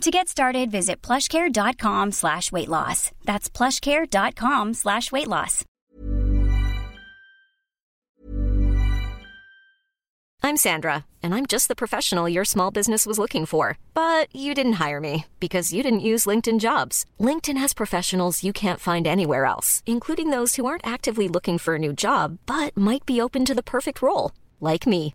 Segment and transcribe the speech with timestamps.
[0.00, 3.10] To get started, visit plushcare.com slash weight loss.
[3.24, 5.64] That's plushcare.com slash weight loss.
[10.42, 13.78] I'm Sandra, and I'm just the professional your small business was looking for.
[13.94, 17.06] But you didn't hire me because you didn't use LinkedIn jobs.
[17.18, 21.76] LinkedIn has professionals you can't find anywhere else, including those who aren't actively looking for
[21.76, 25.14] a new job, but might be open to the perfect role, like me.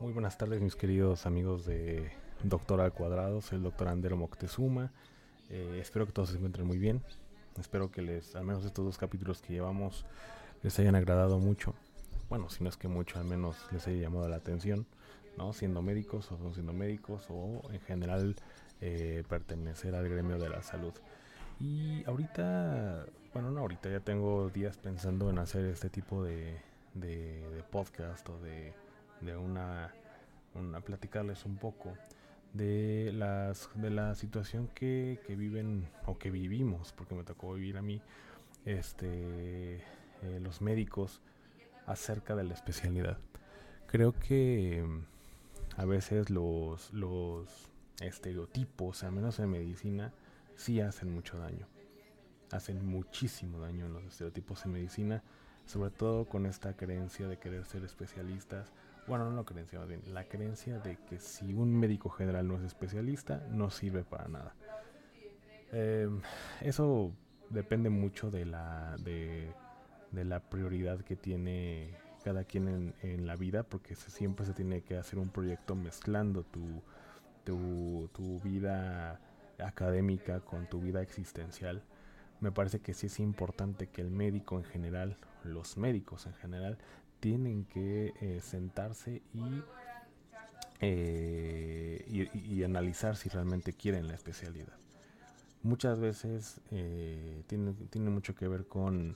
[0.00, 2.10] Muy buenas tardes, mis queridos amigos de
[2.42, 3.42] Doctor al Cuadrado.
[3.42, 4.90] Soy el doctor Andero Moctezuma.
[5.50, 7.02] Eh, espero que todos se encuentren muy bien.
[7.58, 10.06] Espero que les, al menos estos dos capítulos que llevamos,
[10.62, 11.74] les hayan agradado mucho.
[12.30, 14.86] Bueno, si no es que mucho, al menos les haya llamado la atención,
[15.36, 15.52] ¿no?
[15.52, 18.36] Siendo médicos o no siendo médicos o en general
[18.80, 20.94] eh, pertenecer al gremio de la salud.
[21.60, 23.04] Y ahorita,
[23.34, 26.58] bueno, no ahorita, ya tengo días pensando en hacer este tipo de,
[26.94, 28.72] de, de podcast o de,
[29.20, 29.92] de una,
[30.54, 31.94] una, platicarles un poco
[32.52, 37.76] de las de la situación que, que viven o que vivimos porque me tocó vivir
[37.76, 38.02] a mí
[38.64, 39.76] este
[40.22, 41.20] eh, los médicos
[41.86, 43.18] acerca de la especialidad.
[43.86, 50.12] Creo que mm, a veces los los estereotipos al menos en medicina
[50.56, 51.66] sí hacen mucho daño.
[52.50, 55.22] Hacen muchísimo daño en los estereotipos en medicina
[55.70, 58.72] sobre todo con esta creencia de querer ser especialistas
[59.10, 62.56] bueno, no la creencia, más bien, la creencia de que si un médico general no
[62.56, 64.54] es especialista, no sirve para nada.
[65.72, 66.08] Eh,
[66.60, 67.12] eso
[67.48, 68.96] depende mucho de la,
[70.48, 71.90] prioridad que tiene
[72.22, 76.80] cada quien en, la vida, porque siempre se tiene que hacer un proyecto mezclando tu,
[77.44, 79.18] tu vida
[79.58, 81.82] académica con tu vida existencial.
[82.38, 86.78] Me parece que sí es importante que el médico en general, los médicos en general,
[87.20, 89.62] tienen que eh, sentarse y,
[90.80, 94.72] eh, y, analizar si realmente quieren la especialidad.
[95.62, 99.14] Muchas veces eh, tiene, tiene, mucho que ver con,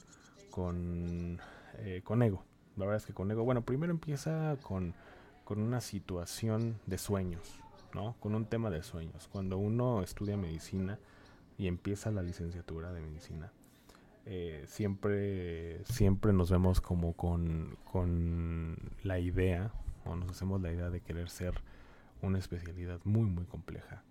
[0.50, 1.40] con,
[1.78, 2.44] eh, con, ego.
[2.76, 4.94] La verdad es que con ego, bueno, primero empieza con,
[5.44, 7.58] con una situación de sueños,
[7.94, 8.14] ¿no?
[8.20, 9.26] Con un tema de sueños.
[9.32, 10.98] Cuando uno estudia medicina
[11.56, 13.50] y empieza la licenciatura de medicina,
[14.26, 19.72] eh, siempre, siempre nos vemos como con, con la idea,
[20.04, 21.54] o nos hacemos la idea de querer ser
[22.22, 24.02] una especialidad muy, muy compleja.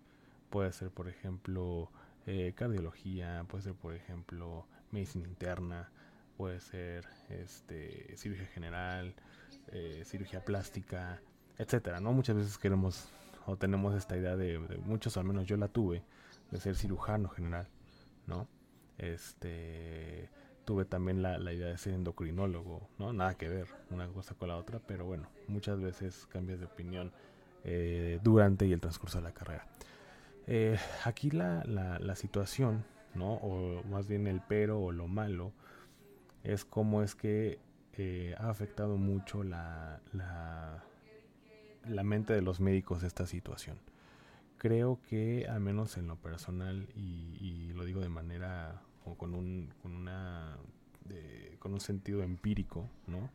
[0.49, 1.91] Puede ser, por ejemplo,
[2.27, 5.89] eh, cardiología, puede ser, por ejemplo, medicina interna,
[6.37, 9.15] puede ser este, cirugía general,
[9.71, 11.21] eh, cirugía plástica,
[11.57, 12.13] etcétera, ¿no?
[12.13, 13.09] Muchas veces queremos
[13.45, 16.03] o tenemos esta idea de, de, muchos, al menos yo la tuve,
[16.51, 17.67] de ser cirujano general,
[18.27, 18.47] ¿no?
[18.97, 20.29] Este
[20.65, 23.13] tuve también la, idea de ser endocrinólogo, ¿no?
[23.13, 27.11] Nada que ver una cosa con la otra, pero bueno, muchas veces cambias de opinión
[27.63, 29.67] eh, durante y el transcurso de la carrera.
[30.47, 33.33] Eh, aquí la, situación, ¿no?
[33.35, 35.53] O más bien el pero o lo malo,
[36.43, 37.59] es cómo es que
[37.93, 40.83] eh, ha afectado mucho la, la,
[42.03, 43.77] mente de los médicos esta situación
[44.57, 49.73] creo que al menos en lo personal y lo digo de manera o con un
[49.81, 50.57] con una
[51.05, 53.29] de, con un sentido empírico no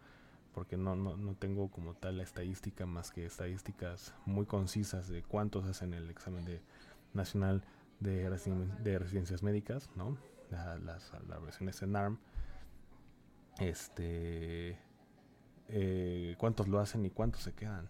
[0.55, 5.23] porque no, no, no tengo como tal la estadística más que estadísticas muy concisas de
[5.23, 6.61] cuántos hacen el examen de
[7.13, 7.63] nacional
[8.01, 10.17] de, residen, de residencias médicas no
[10.51, 12.19] la, las, las versiones en ARM.
[13.59, 14.79] Este
[15.69, 17.89] eh, cuántos lo hacen y cuántos se quedan.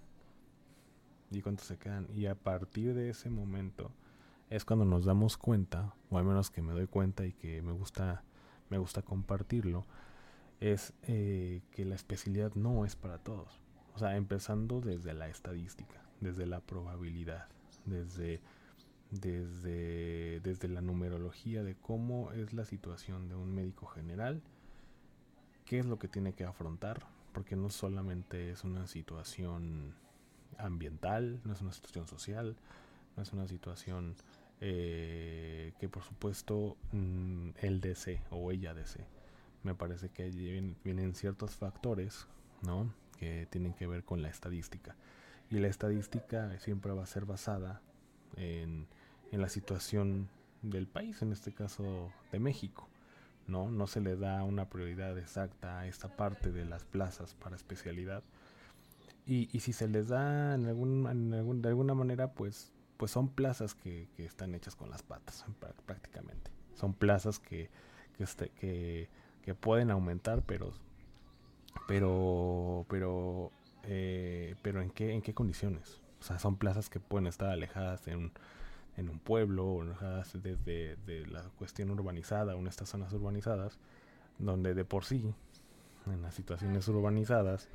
[1.30, 2.08] Y cuántos se quedan.
[2.14, 3.92] Y a partir de ese momento
[4.50, 7.72] es cuando nos damos cuenta, o al menos que me doy cuenta y que me
[7.72, 8.22] gusta,
[8.70, 9.86] me gusta compartirlo,
[10.60, 13.60] es eh, que la especialidad no es para todos.
[13.94, 17.48] O sea, empezando desde la estadística, desde la probabilidad,
[17.84, 18.40] desde,
[19.10, 24.42] desde, desde la numerología de cómo es la situación de un médico general,
[25.64, 29.94] qué es lo que tiene que afrontar, porque no solamente es una situación
[30.56, 32.56] ambiental, no es una situación social,
[33.16, 34.14] no es una situación
[34.60, 39.06] eh, que por supuesto mm, él desee o ella desee.
[39.62, 42.26] Me parece que vienen, ciertos factores,
[42.62, 42.92] ¿no?
[43.18, 44.96] Que tienen que ver con la estadística.
[45.50, 47.80] Y la estadística siempre va a ser basada
[48.36, 48.86] en,
[49.32, 50.28] en la situación
[50.62, 52.88] del país, en este caso de México.
[53.48, 53.70] ¿no?
[53.70, 58.22] no se le da una prioridad exacta a esta parte de las plazas para especialidad.
[59.26, 63.12] Y, y si se les da en algún, en algún, de alguna manera, pues pues
[63.12, 65.44] son plazas que, están hechas con las patas
[65.86, 66.50] prácticamente.
[66.74, 67.70] Son plazas que,
[68.16, 69.08] que, este, que,
[69.54, 70.74] pueden aumentar, pero
[71.86, 73.50] pero pero
[73.84, 76.02] eh, pero en qué en qué condiciones.
[76.20, 78.32] O sea, son plazas que pueden estar alejadas en un,
[78.98, 83.78] en un pueblo o alejadas desde de la cuestión urbanizada o en estas zonas urbanizadas,
[84.38, 85.32] donde de por sí
[86.06, 87.68] en las situaciones urbanizadas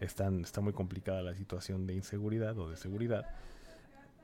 [0.00, 3.26] están, está muy complicada la situación de inseguridad o de seguridad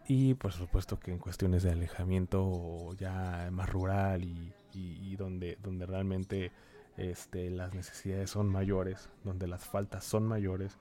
[0.06, 6.50] y por supuesto que en cuestiones de alejamiento ya más rural y, donde, donde realmente
[6.96, 10.76] este, las necesidades son mayores, donde las faltas son mayores,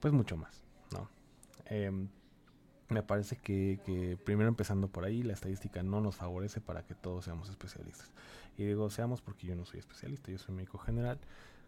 [0.00, 1.08] pues mucho más, ¿no?
[1.66, 2.08] Em,
[2.88, 6.94] me parece que, que, primero empezando por ahí, la estadística no nos favorece para que
[6.94, 8.10] todos seamos especialistas.
[8.58, 11.18] Y digo seamos porque yo no soy especialista, yo soy médico general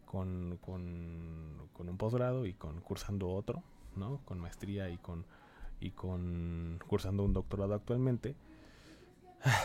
[0.06, 3.62] con, con, con un posgrado y con cursando otro,
[3.96, 4.20] ¿no?
[4.24, 5.24] Con maestría y con
[5.80, 8.34] y con cursando un doctorado actualmente.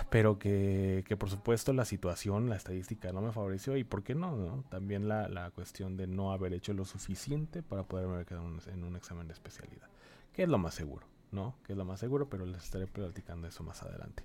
[0.10, 4.13] Pero que, que, por supuesto la situación, la estadística no me favoreció y por qué
[4.13, 8.45] no, También la, la, cuestión de no haber hecho lo suficiente para poder haber quedado
[8.68, 9.88] en un examen de especialidad.
[10.31, 11.56] Que es lo más seguro, ¿no?
[11.65, 14.24] Que es lo más seguro, pero les estaré platicando eso más adelante.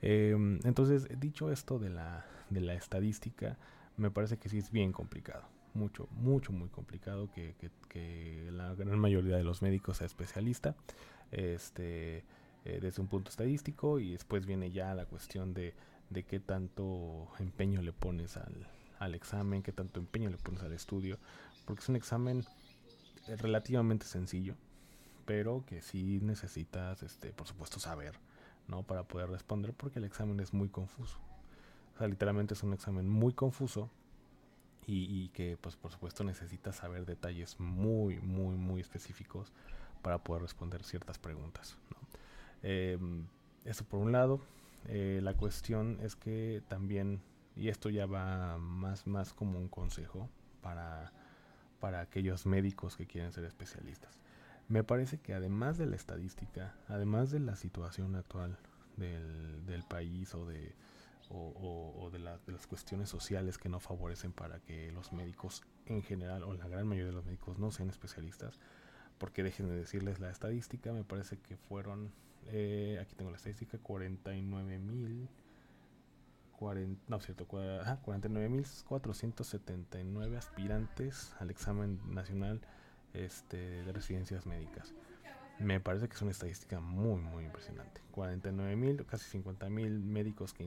[0.00, 3.58] Em, entonces, dicho esto de la, de la estadística,
[3.96, 5.44] me parece que sí es bien complicado
[5.74, 10.74] mucho, mucho, muy complicado que, que, que, la gran mayoría de los médicos sea especialista
[11.30, 12.24] este,
[12.64, 15.74] eh, desde un punto estadístico y después viene ya la cuestión de,
[16.10, 18.66] de qué tanto empeño le pones al,
[18.98, 21.18] al examen, qué tanto empeño le pones al estudio,
[21.64, 22.44] porque es un examen
[23.26, 24.54] eh, relativamente sencillo,
[25.24, 28.14] pero que sí necesitas, este, por supuesto, saber,
[28.66, 28.82] ¿no?
[28.82, 31.18] Para poder responder, porque el examen es muy confuso.
[31.94, 33.90] O sea, literalmente es un examen muy confuso
[34.86, 39.52] y, y que, pues, por supuesto, necesitas saber detalles muy, muy, muy específicos
[40.02, 41.76] para poder responder ciertas preguntas.
[42.62, 43.26] Em,
[43.64, 44.40] eso por un lado.
[44.86, 47.20] Eh, la cuestión es que también,
[47.56, 50.28] y esto ya va más, más como un consejo
[50.62, 51.12] para,
[51.80, 54.18] para aquellos médicos que quieren ser especialistas.
[54.68, 58.58] Me parece que además de la estadística, además de la situación actual
[58.96, 60.74] del, del país o de,
[61.30, 66.42] o, de, de, las cuestiones sociales que no favorecen para que los médicos en general
[66.42, 68.58] o la gran mayoría de los médicos no sean especialistas,
[69.18, 72.12] porque dejen de decirles la estadística, me parece que fueron,
[72.46, 75.28] eh, aquí tengo la estadística, 49 mil,
[77.08, 82.60] no cierto, 49.479 aspirantes al examen nacional
[83.14, 84.92] este, de residencias médicas.
[85.60, 88.00] Me parece que es una estadística muy, muy impresionante.
[88.12, 90.62] 49 mil, casi 50 mil médicos, que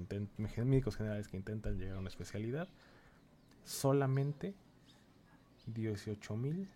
[0.65, 2.67] médicos generales que intentan llegar a una especialidad.
[3.63, 4.53] Solamente
[5.67, 6.67] 18 mil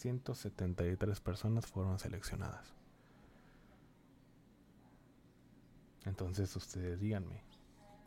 [0.00, 2.72] 173 personas fueron seleccionadas.
[6.06, 7.42] Entonces ustedes díganme,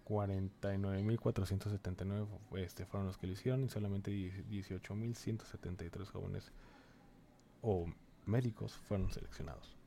[0.06, 6.52] 49.479 este, fueron los que lo hicieron y solamente 18.173 jóvenes
[7.62, 7.86] o
[8.26, 9.78] médicos fueron seleccionados.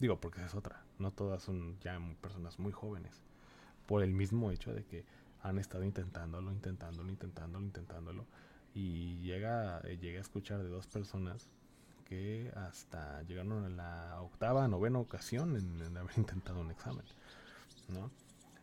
[0.00, 3.22] Digo, porque es otra, no todas son ya personas muy jóvenes,
[3.86, 5.04] por el mismo hecho de que
[5.42, 8.26] han estado intentándolo, intentándolo, intentándolo, intentándolo
[8.78, 11.50] y llega, eh, llegué a escuchar de dos personas
[12.04, 17.04] que hasta llegaron a la octava, novena ocasión en, haber intentado un examen,
[17.88, 18.08] ¿no?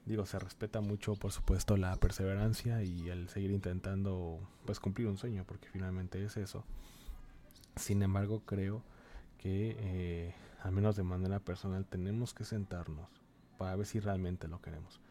[0.06, 5.18] Digo, se respeta mucho, por supuesto, la perseverancia y el seguir intentando, pues, cumplir un
[5.18, 6.64] sueño, porque finalmente es eso.
[7.76, 8.84] Sin embargo, creo
[9.38, 13.10] que, eh, al menos de manera personal, tenemos que sentarnos
[13.58, 15.02] para ver si realmente lo queremos.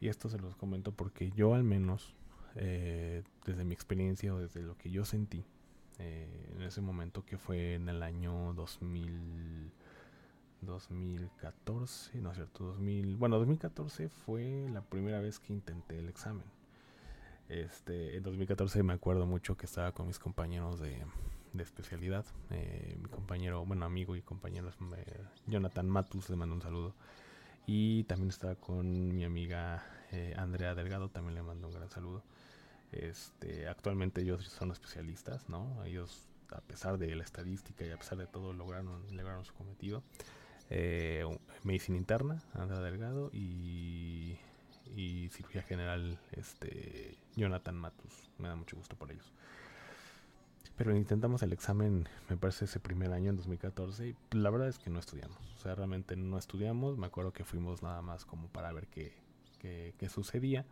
[0.00, 2.14] Y esto se los comento porque yo, al menos,
[2.56, 5.44] eh, desde mi experiencia o desde lo que yo sentí
[5.98, 9.70] eh, en ese momento que fue en el año 2000,
[10.60, 16.44] 2014, no es cierto, 2000, bueno, 2014 fue la primera vez que intenté el examen.
[17.48, 21.02] Este, en 2014 me acuerdo mucho que estaba con mis compañeros de,
[21.58, 22.26] especialidad.
[22.50, 26.94] Eh, mi compañero, bueno, amigo y compañero eh, Jonathan Matus, le mando un saludo.
[27.66, 29.84] Y también estaba con mi amiga
[30.36, 32.22] Andrea Delgado, también le mando un gran saludo.
[32.92, 35.84] Este, actualmente ellos son especialistas, ¿no?
[35.84, 40.02] Ellos, a pesar de la estadística y a pesar de todo, lograron, lograron su cometido.
[41.62, 44.38] medicina interna, Andrea Delgado, y
[45.30, 48.30] cirugía general este Jonathan Matus.
[48.38, 49.32] Me da mucho gusto por ellos.
[50.76, 54.78] Pero intentamos el examen, me parece ese primer año en 2014 y la verdad es
[54.78, 55.38] que no estudiamos.
[55.54, 56.98] O sea, realmente no estudiamos.
[56.98, 59.14] Me acuerdo que fuimos nada más como para ver qué,
[59.58, 60.66] qué sucedía.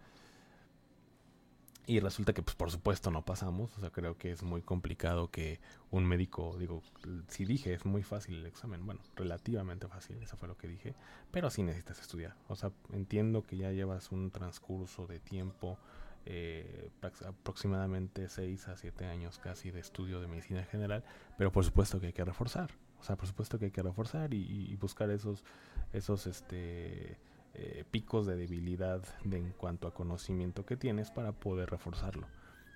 [1.86, 3.76] Y resulta que, pues, por supuesto, no pasamos.
[3.76, 5.60] O sea, creo que es muy complicado que
[5.90, 6.82] un médico, digo,
[7.28, 8.86] si dije, es muy fácil el examen.
[8.86, 10.94] Bueno, relativamente fácil, eso fue lo que dije.
[11.30, 12.36] Pero sí necesitas estudiar.
[12.48, 15.78] O sea, entiendo que ya llevas un transcurso de tiempo,
[16.24, 16.88] eh,
[17.28, 21.04] aproximadamente 6 a 7 años casi de estudio de medicina general.
[21.36, 22.70] Pero por supuesto que hay que reforzar.
[22.98, 25.44] O sea, por supuesto que hay que reforzar y, y buscar esos,
[25.92, 27.18] esos, este
[27.56, 32.26] eh, picos de debilidad de, en cuanto a conocimiento que tienes para poder reforzarlo,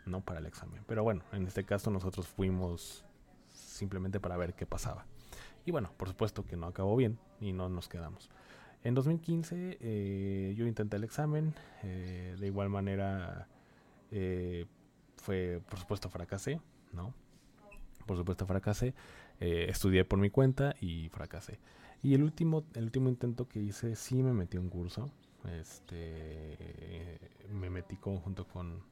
[0.07, 0.85] no para el examen.
[0.87, 3.05] Pero bueno, en este caso nosotros fuimos
[3.49, 5.05] simplemente para ver qué pasaba.
[5.65, 8.31] Y bueno, por supuesto que no acabó bien y no nos quedamos.
[8.85, 13.49] En 2015 eh, yo intenté el examen, eh, de igual manera
[15.17, 16.61] fue, por supuesto, fracasé,
[16.93, 17.13] ¿no?
[18.07, 18.95] Por supuesto fracasé,
[19.41, 21.59] estudié por mi cuenta y fracasé.
[22.03, 25.11] Y el último, el último intento que hice, sí me metí a un curso.
[25.61, 27.19] Este,
[27.53, 28.83] me metí junto con,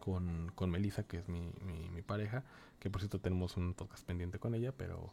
[0.00, 1.52] con, con Melissa, que es mi,
[1.92, 2.44] mi, pareja,
[2.78, 5.12] que por cierto tenemos un podcast pendiente con ella, pero,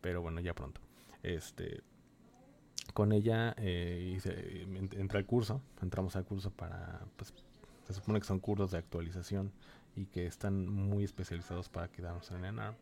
[0.00, 0.80] pero bueno, ya pronto.
[1.22, 1.82] Este,
[2.94, 7.34] con ella eh, hice, entré al curso, entramos al curso para, pues,
[7.86, 9.52] se supone que son cursos de actualización
[9.96, 12.76] y que están muy especializados para quedarnos en ENAR.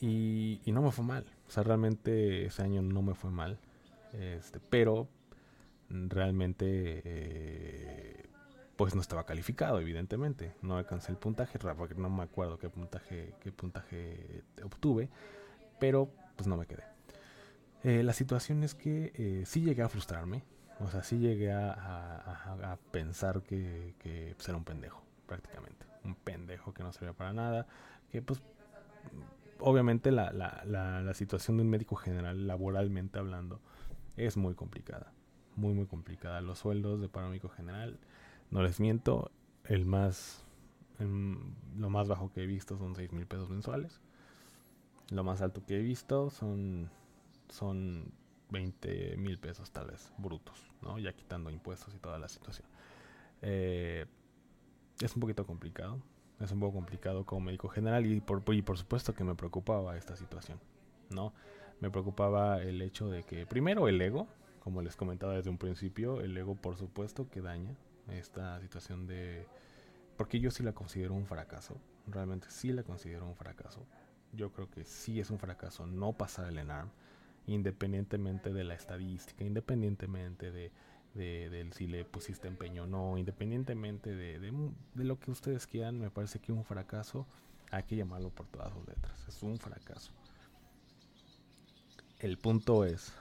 [0.00, 1.26] Y, no me fue mal.
[1.46, 3.58] O sea, realmente ese año no me fue mal.
[4.12, 5.08] Este, pero
[5.88, 8.28] realmente eh,
[8.76, 10.54] pues no estaba calificado, evidentemente.
[10.62, 15.10] No alcancé el puntaje, porque no me acuerdo qué puntaje, qué puntaje obtuve,
[15.78, 16.84] pero pues no me quedé.
[17.82, 20.42] Eh, la situación es que eh, sí llegué a frustrarme.
[20.80, 25.84] O sea, sí llegué a, pensar que, que pues, era un pendejo, prácticamente.
[26.04, 27.66] Un pendejo que no servía para nada.
[28.10, 28.40] Que pues
[29.60, 33.60] obviamente la, la, la, situación de un médico general, laboralmente hablando,
[34.16, 35.12] es muy complicada.
[35.56, 36.40] Muy, muy complicada.
[36.40, 37.98] Los sueldos de paramédico general,
[38.50, 39.30] no les miento,
[39.64, 40.44] el más,
[40.98, 44.00] lo más bajo que he visto son 6 mil pesos mensuales.
[45.10, 46.90] Lo más alto que he visto son,
[47.48, 48.12] son
[48.50, 50.98] 20 mil pesos tal vez, brutos, ¿no?
[50.98, 52.68] Ya quitando impuestos y toda la situación.
[53.42, 54.06] Eh,
[55.00, 56.00] es un poquito complicado
[56.40, 59.96] es un poco complicado como médico general y por, y por supuesto que me preocupaba
[59.96, 60.58] esta situación,
[61.10, 61.32] ¿no?
[61.80, 64.26] Me preocupaba el hecho de que primero el ego,
[64.60, 67.74] como les comentaba desde un principio, el ego por supuesto que daña
[68.10, 69.46] esta situación de...
[70.16, 73.86] Porque yo sí la considero un fracaso, realmente sí la considero un fracaso.
[74.32, 76.90] Yo creo que sí es un fracaso no pasar el ENARM,
[77.46, 80.72] independientemente de la estadística, independientemente de
[81.14, 86.10] de, si le pusiste empeño o no, independientemente de, de, lo que ustedes quieran, me
[86.10, 87.26] parece que un fracaso
[87.70, 89.24] hay que llamarlo por todas sus letras.
[89.28, 90.12] Es un fracaso.
[92.18, 93.12] El punto es,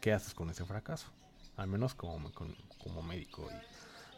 [0.00, 1.08] ¿qué haces con ese fracaso?
[1.56, 3.48] Al menos como, como médico.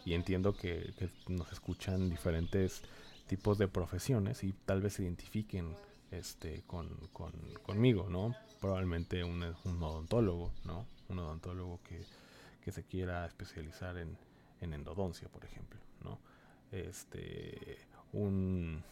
[0.05, 2.83] Y, y entiendo que, que, nos escuchan diferentes
[3.27, 5.77] tipos de profesiones y tal vez se identifiquen
[6.11, 7.33] este, con, con,
[7.65, 8.35] conmigo, ¿no?
[8.61, 10.87] Probablemente un, un odontólogo, ¿no?
[11.09, 12.05] Un odontólogo que
[12.65, 14.17] que se quiera especializar en,
[14.61, 16.19] en endodoncia, por ejemplo, ¿no?
[16.73, 17.79] Este,
[18.13, 18.83] un,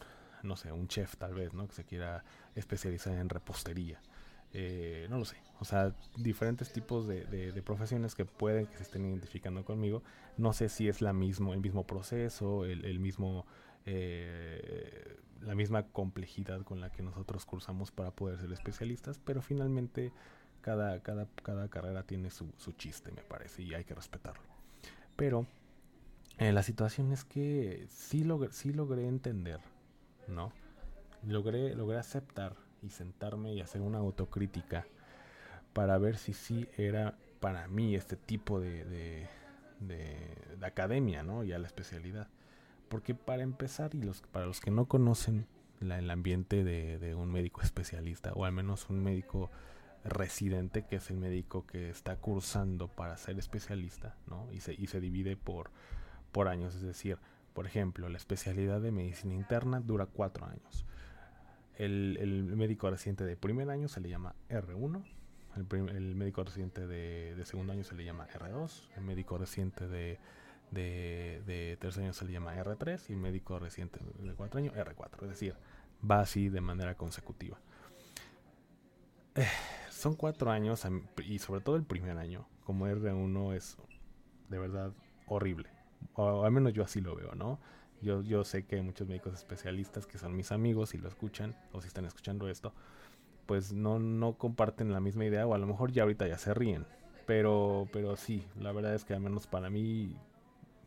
[0.42, 1.66] no sé, un chef tal vez, ¿no?
[1.66, 2.24] Que se quiera
[2.54, 4.00] especializar en repostería.
[4.52, 5.36] Eh, no lo sé.
[5.60, 10.02] O sea, diferentes tipos de, de, profesiones que pueden que se estén identificando conmigo.
[10.36, 13.46] No sé si es la mismo, el mismo proceso, el, mismo,
[13.86, 20.12] eh, la misma complejidad con la que nosotros cursamos para poder ser especialistas, pero finalmente
[20.62, 24.42] cada, cada, cada carrera tiene su, su, chiste, me parece, y hay que respetarlo.
[25.16, 25.46] Pero
[26.38, 29.60] eh, la situación es que sí, logré, sí logré entender,
[30.28, 30.52] ¿no?
[31.26, 34.86] Logré, logré aceptar y sentarme y hacer una autocrítica
[35.72, 39.26] para ver si sí era para mí este tipo de, de,
[39.80, 41.44] de, academia, ¿no?
[41.44, 42.28] Ya la especialidad.
[42.88, 45.46] Porque para empezar, y los, para los que no conocen
[45.80, 49.50] el ambiente de, de, un médico especialista, o al menos un médico
[50.04, 54.48] residente, que es el médico que está cursando para ser especialista, ¿no?
[54.52, 55.70] Y se, y se divide por,
[56.32, 57.18] por años, es decir,
[57.52, 60.86] por ejemplo, la especialidad de medicina interna dura cuatro años.
[61.76, 65.04] El, médico residente de primer año se le llama R1,
[65.56, 70.18] el, médico residente de, segundo año se le llama R2, el médico residente de,
[70.70, 75.22] de, tercer año se le llama R3 y el médico residente de cuatro años R4,
[75.22, 75.54] es decir,
[76.08, 77.58] va así de manera consecutiva.
[79.34, 79.46] Eh,
[80.02, 80.84] son cuatro años
[81.24, 83.76] y sobre todo el primer año como R1 es
[84.48, 84.92] de verdad
[85.28, 85.68] horrible.
[86.14, 87.60] O al menos yo así lo veo, ¿no?
[88.00, 91.80] Yo, yo sé que muchos médicos especialistas que son mis amigos y lo escuchan o
[91.80, 92.74] si están escuchando esto,
[93.46, 96.52] pues no, no comparten la misma idea o a lo mejor ya ahorita ya se
[96.52, 96.84] ríen.
[97.24, 100.16] Pero, pero sí, la verdad es que al menos para mí,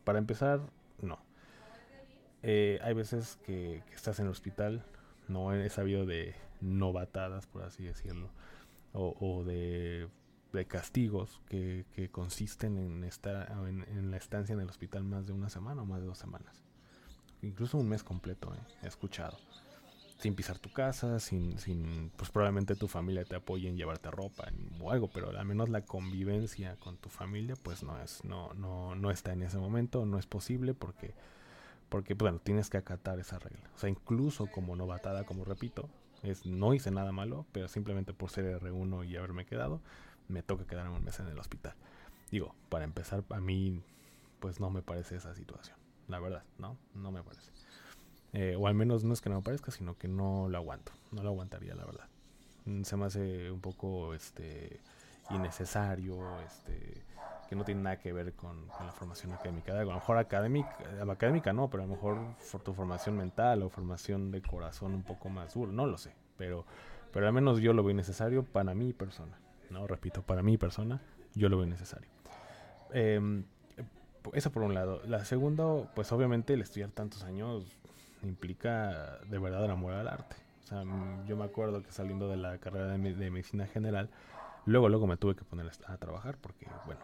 [0.04, 0.60] para empezar,
[1.02, 1.20] no.
[2.44, 4.84] Eh, hay veces que, que, estás en el hospital,
[5.30, 8.30] no he sabido de novatadas, por así decirlo,
[8.96, 10.10] o, de,
[10.68, 15.82] castigos que, consisten en estar en, la estancia en el hospital más de una semana
[15.82, 16.64] o más de dos semanas.
[17.42, 19.38] Incluso un mes completo, eh, he escuchado.
[20.18, 24.48] Sin pisar tu casa, sin, sin, pues probablemente tu familia te apoye en llevarte ropa
[24.80, 28.96] o algo, pero al menos la convivencia con tu familia, pues no es, no, no,
[28.96, 31.14] no está en ese momento, no es posible porque,
[31.90, 33.70] porque, bueno, tienes que acatar esa regla.
[33.76, 35.90] O sea, incluso como novatada, como repito,
[36.26, 39.82] es, no hice nada malo, pero simplemente por ser R1 y haberme quedado,
[40.28, 41.76] me toca quedarme un mes en el hospital.
[42.32, 43.82] Digo, para empezar, a mí,
[44.40, 45.78] pues no me parece esa situación.
[46.08, 47.52] La verdad, no, no me parece.
[48.34, 50.92] Eh, o al menos no es que no me parezca, sino que no lo aguanto.
[51.12, 52.08] No lo aguantaría, la verdad.
[52.66, 54.82] Mm, se me hace un poco este
[55.30, 57.04] innecesario, este
[57.48, 59.80] que no tiene nada que ver con, la formación académica.
[59.80, 62.18] A lo mejor académica, no, pero a lo mejor
[62.52, 66.14] por tu formación mental o formación de corazón un poco más duro, no lo sé,
[66.38, 66.66] pero,
[67.12, 69.38] pero al menos yo lo veo necesario para mi persona,
[69.70, 69.88] ¿no?
[69.88, 71.02] Repito, para mi persona,
[71.34, 72.10] yo lo veo necesario.
[72.92, 73.46] Em,
[74.34, 75.02] eso por un lado.
[75.06, 77.66] La segunda, pues obviamente el estudiar tantos años
[78.24, 80.36] implica de verdad el amor al arte.
[80.64, 80.84] O sea,
[81.28, 84.10] yo me acuerdo que saliendo de la carrera de, de medicina general,
[84.66, 87.02] luego, luego me tuve que poner a trabajar porque, bueno,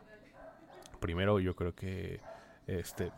[1.01, 2.21] primero yo creo que,
[2.67, 3.11] este,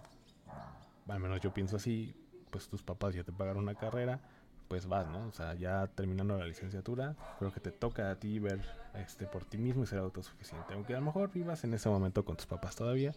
[1.08, 2.16] al menos yo pienso así,
[2.50, 4.20] pues tus papás ya te pagaron una carrera,
[4.68, 5.28] pues vas, ¿no?
[5.28, 8.60] O sea, ya terminando la licenciatura, creo que te toca a ti ver
[8.96, 10.74] este por ti mismo y ser autosuficiente.
[10.74, 13.14] Aunque a lo mejor vivas en ese momento con tus papás todavía,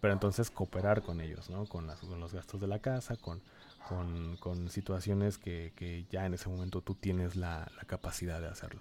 [0.00, 1.66] pero entonces cooperar con ellos, ¿no?
[1.66, 3.42] Con, las, con los gastos de la casa, con,
[3.88, 8.48] con, con situaciones que, que, ya en ese momento tú tienes la, la capacidad de
[8.48, 8.80] hacerlo.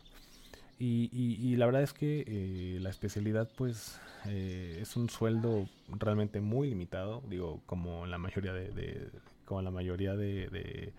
[0.84, 6.42] Y, y, la verdad es que eh, la especialidad pues eh, es un sueldo realmente
[6.42, 9.12] muy limitado, digo, como la mayoría de,
[9.46, 10.92] como la mayoría de,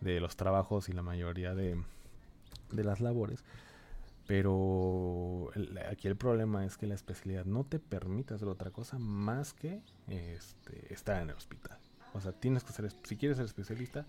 [0.00, 1.80] de, los trabajos y la mayoría de,
[2.72, 3.44] de las labores.
[4.26, 5.52] Pero
[5.88, 9.82] aquí el problema es que la especialidad no te permite hacer otra cosa más que
[10.08, 11.78] este, estar en el hospital.
[12.12, 14.04] O sea, tienes que ser, si quieres ser especialista,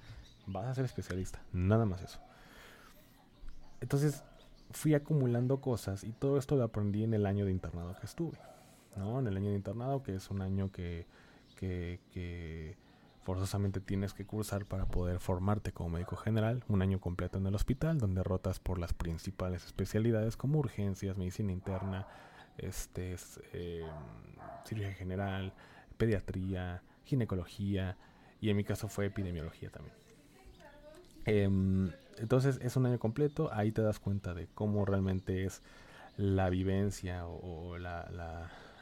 [0.47, 2.19] vas a ser especialista, nada más eso.
[3.79, 4.23] Entonces,
[4.73, 8.37] fui acumulando cosas y todo esto lo aprendí en el año de internado que estuve.
[8.95, 9.19] ¿no?
[9.19, 11.07] En el año de internado, que es un año que,
[11.55, 12.75] que, que
[13.23, 17.55] forzosamente tienes que cursar para poder formarte como médico general, un año completo en el
[17.55, 22.07] hospital, donde rotas por las principales especialidades como urgencias, medicina interna,
[22.57, 23.15] este,
[23.53, 23.87] eh,
[24.65, 25.53] cirugía general,
[25.97, 27.97] pediatría, ginecología
[28.41, 29.95] y en mi caso fue epidemiología también.
[31.25, 35.61] Em, entonces es un año completo, ahí te das cuenta de cómo realmente es
[36.17, 38.09] la vivencia o, la,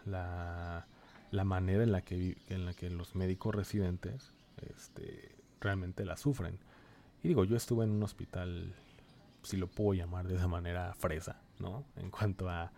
[0.05, 0.85] la,
[1.31, 4.33] la, manera en la, que, en la que los médicos residentes
[4.69, 6.59] este, realmente la sufren.
[7.23, 8.73] Y digo, yo estuve en un hospital,
[9.43, 11.85] si lo puedo llamar de esa manera, fresa, ¿no?
[11.95, 12.71] En cuanto a,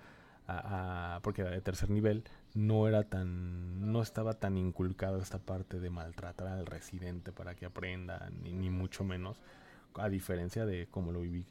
[0.48, 5.80] a, porque era de tercer nivel, no era tan, no estaba tan inculcado esta parte
[5.80, 9.42] de maltratar al residente para que aprenda, ni, ni mucho menos
[9.96, 11.46] a diferencia de como lo viví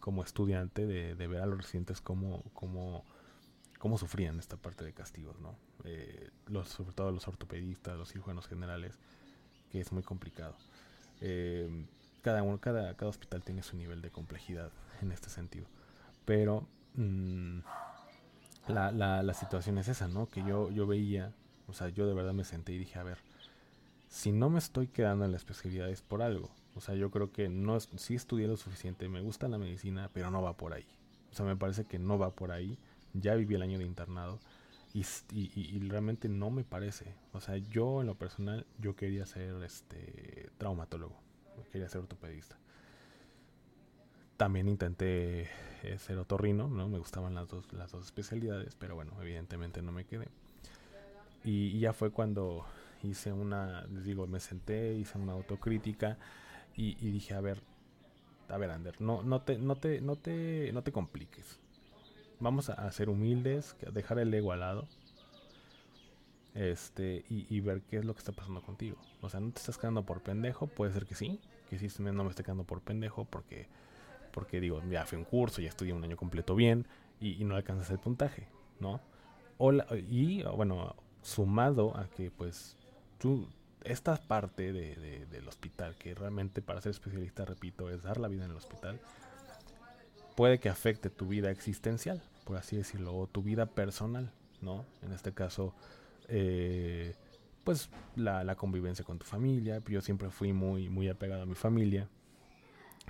[0.00, 3.04] como estudiante, de, ver a los residentes como, como,
[3.78, 5.56] como sufrían esta parte de castigos, ¿no?
[5.84, 6.30] Eh,
[6.64, 8.98] sobre todo los ortopedistas, los cirujanos generales,
[9.70, 10.54] que es muy complicado.
[11.20, 11.86] Eh,
[12.22, 14.70] cada, uno, cada, cada hospital tiene su nivel de complejidad
[15.02, 15.66] en este sentido.
[16.24, 17.58] Pero mm,
[18.68, 20.26] la, la, la situación es esa, ¿no?
[20.28, 21.32] Que yo, yo veía,
[21.68, 23.18] o sea, yo de verdad me senté y dije, a ver,
[24.08, 26.50] si no me estoy quedando en la especialidad es por algo.
[26.76, 30.30] O sea, yo creo que no sí estudié lo suficiente, me gusta la medicina, pero
[30.30, 30.86] no va por ahí.
[31.30, 32.78] O sea, me parece que no va por ahí.
[33.12, 34.40] Ya viví el año de internado
[34.92, 37.14] y, y, realmente no me parece.
[37.32, 41.16] O sea, yo en lo personal, yo quería ser este traumatólogo,
[41.72, 42.56] quería ser ortopedista.
[44.36, 45.48] también intenté
[45.82, 46.88] eh, ser otorrino, ¿no?
[46.88, 50.28] Me gustaban las dos, las dos especialidades, pero bueno, evidentemente no me quedé.
[51.44, 52.64] Y, ya fue cuando
[53.02, 56.18] hice una, les digo, me senté, hice una autocrítica
[56.76, 57.62] y, dije, a ver,
[58.48, 61.60] a ver, Ander, no, no, te, no, te, no, te, no te compliques.
[62.40, 64.88] Vamos a, ser humildes, dejar el ego al lado
[66.54, 68.96] este, y, ver qué es lo que está pasando contigo.
[69.20, 72.24] O sea, no te estás quedando por pendejo, puede ser que sí, que sí no
[72.24, 73.68] me esté quedando por pendejo porque,
[74.32, 76.86] porque digo, ya fui un curso, ya estudié un año completo bien
[77.20, 78.48] y, no alcanzas el puntaje,
[78.80, 79.00] ¿no?
[79.58, 82.76] O y bueno, sumado a que pues
[83.18, 83.48] tú,
[83.84, 88.44] esta parte de, del hospital, que realmente para ser especialista, repito, es dar la vida
[88.44, 88.98] en el hospital,
[90.34, 94.84] puede que afecte tu vida existencial, por así decirlo, o tu vida personal, ¿no?
[95.02, 95.74] En este caso,
[96.28, 97.14] eh,
[97.62, 99.82] pues la, convivencia con tu familia.
[99.86, 102.08] Yo siempre fui muy, muy apegado a mi familia,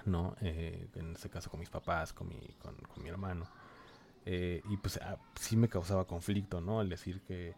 [0.04, 0.36] ¿no?
[0.40, 3.46] Eh, en este caso con mis papás, con mi, con, mi hermano.
[4.26, 6.80] Eh, y pues ah, sí me causaba conflicto, ¿no?
[6.80, 7.54] El decir que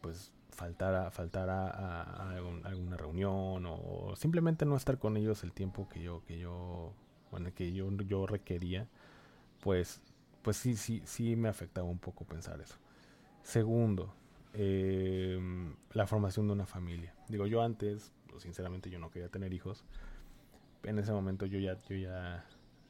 [0.00, 2.30] pues faltara, faltara a,
[2.64, 6.92] alguna reunión o simplemente no estar con ellos el tiempo que yo, que yo,
[7.30, 8.88] bueno, que yo, yo requería,
[9.60, 10.00] pues,
[10.42, 12.76] pues sí, sí, sí me afectaba un poco pensar eso.
[13.42, 14.14] Segundo,
[14.54, 15.38] eh,
[15.92, 17.14] la formación de una familia.
[17.28, 19.84] Digo, yo antes, sinceramente yo no quería tener hijos.
[20.84, 22.44] En ese momento yo ya, yo ya,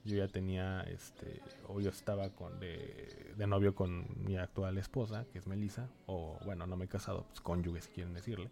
[0.05, 5.39] yo ya tenía, este, o yo estaba con de, novio con mi actual esposa, que
[5.39, 8.51] es Melissa, o bueno, no me he casado, pues cónyuge si quieren decirle,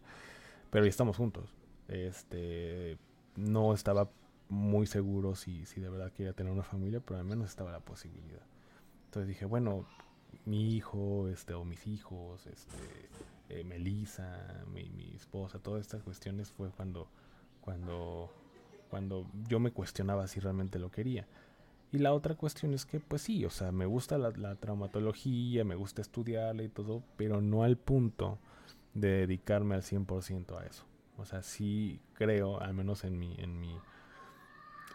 [0.71, 1.55] pero ya estamos juntos.
[1.89, 2.97] Este,
[3.37, 4.11] no estaba
[4.49, 7.81] muy seguro si, si de verdad quería tener una familia, pero al menos estaba la
[7.81, 8.43] posibilidad.
[9.07, 9.87] Entonces dije, bueno,
[10.47, 13.11] mi hijo, este, o mis hijos, este,
[13.49, 17.09] eh, Melissa, mi, mi, esposa, todas estas cuestiones fue cuando,
[17.61, 18.31] cuando,
[18.89, 21.27] cuando yo me cuestionaba si realmente lo quería.
[21.93, 25.75] Y la otra cuestión es que, pues sí, o sea, me gusta la, traumatología, me
[25.75, 28.39] gusta estudiarla y todo, pero no al punto
[28.95, 30.87] de dedicarme al 100% a eso.
[31.19, 33.79] O sea, sí creo, al menos en mi, en mi,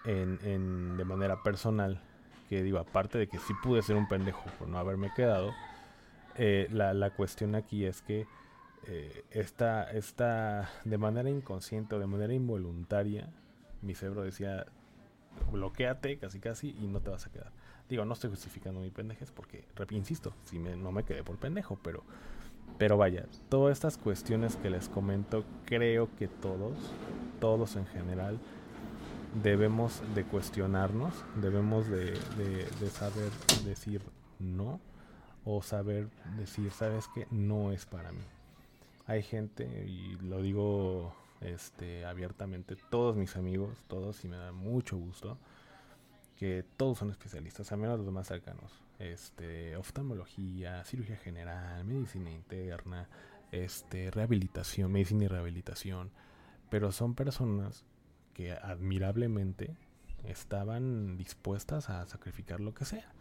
[0.06, 2.02] en, en, de manera personal,
[2.50, 5.54] que digo, aparte de que sí pude ser un pendejo por no haberme quedado,
[6.36, 8.26] eh, la, la, cuestión aquí es que
[8.88, 13.30] eh, esta, esta, de manera inconsciente o de manera involuntaria,
[13.84, 14.66] mi cerebro decía,
[15.52, 17.52] bloqueate casi casi y no te vas a quedar.
[17.90, 21.78] Digo, no estoy justificando mi pendejes porque, insisto, si me, no me quedé por pendejo,
[21.82, 22.04] pero,
[22.78, 26.76] pero vaya, todas estas cuestiones que les comento, creo que todos,
[27.40, 28.40] todos en general,
[29.42, 32.16] debemos de cuestionarnos, debemos de,
[32.92, 33.32] saber
[33.66, 34.02] decir
[34.40, 34.80] no
[35.46, 38.24] o saber decir, sabes que no es para mí.
[39.06, 44.98] Hay gente, y lo digo este, abiertamente, todos mis amigos, todos, y me da mucho
[44.98, 45.38] gusto,
[46.38, 48.72] que todos son especialistas, al menos los más cercanos.
[49.00, 53.08] Este, oftalmología, cirugía general, medicina interna,
[53.52, 56.12] este, rehabilitación, medicina y rehabilitación.
[56.70, 57.86] Pero son personas
[58.34, 59.76] que admirablemente
[60.26, 63.12] estaban dispuestas a sacrificar lo que sea.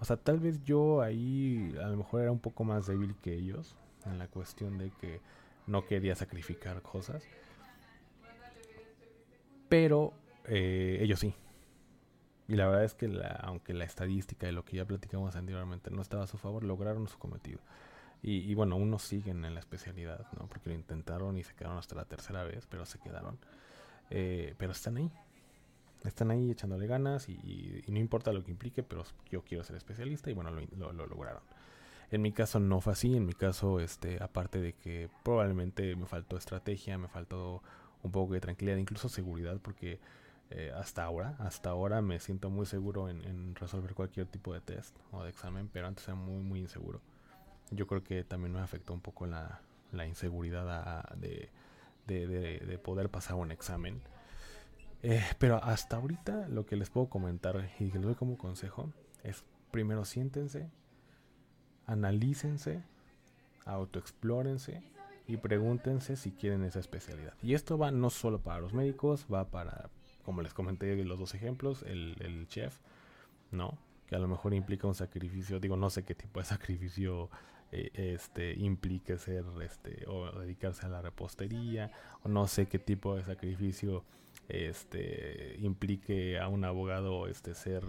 [0.00, 3.34] O sea, tal vez yo ahí a lo mejor era un poco más débil que
[3.34, 5.20] ellos en la cuestión de que
[5.66, 7.24] no quería sacrificar cosas.
[9.68, 10.12] Pero
[10.46, 11.34] eh, ellos sí.
[12.46, 16.02] Y la verdad es que aunque la estadística de lo que ya platicamos anteriormente no
[16.02, 17.60] estaba a su favor, lograron su cometido.
[18.22, 20.46] Y, y, bueno, unos siguen en la especialidad, ¿no?
[20.46, 23.38] Porque lo intentaron y se quedaron hasta la tercera vez, pero se quedaron.
[24.10, 25.10] Eh, pero están ahí.
[26.04, 30.30] Están ahí echándole ganas y, no importa lo que implique, pero yo quiero ser especialista
[30.30, 31.42] y bueno, lo, lograron.
[32.10, 36.04] En mi caso no fue así, en mi caso, este, aparte de que probablemente me
[36.04, 37.62] faltó estrategia, me faltó
[38.04, 39.98] un poco de tranquilidad, incluso seguridad, porque
[40.50, 44.96] eh, hasta ahora, hasta ahora me siento muy seguro en, resolver cualquier tipo de test
[45.10, 47.00] o de examen, pero antes era muy, muy inseguro.
[47.70, 49.60] Yo creo que también me afectó un poco la,
[50.06, 51.50] inseguridad de,
[52.06, 54.02] de, poder pasar un examen.
[55.02, 58.92] Eh, pero hasta ahorita lo que les puedo comentar y que les doy como consejo
[59.22, 60.70] es primero siéntense,
[61.86, 62.82] analícense,
[63.64, 64.93] autoexplórense
[65.26, 67.34] y pregúntense si quieren esa especialidad.
[67.42, 69.90] Y esto va no solo para los médicos, va para,
[70.24, 72.78] como les comenté los dos ejemplos, el, el chef,
[73.50, 73.78] ¿no?
[74.06, 77.30] Que a lo mejor implica un sacrificio, digo, no sé qué tipo de sacrificio
[77.72, 81.90] eh, este, implique ser este, o dedicarse a la repostería,
[82.22, 84.04] o no sé qué tipo de sacrificio
[84.48, 87.82] este, implique a un abogado este, ser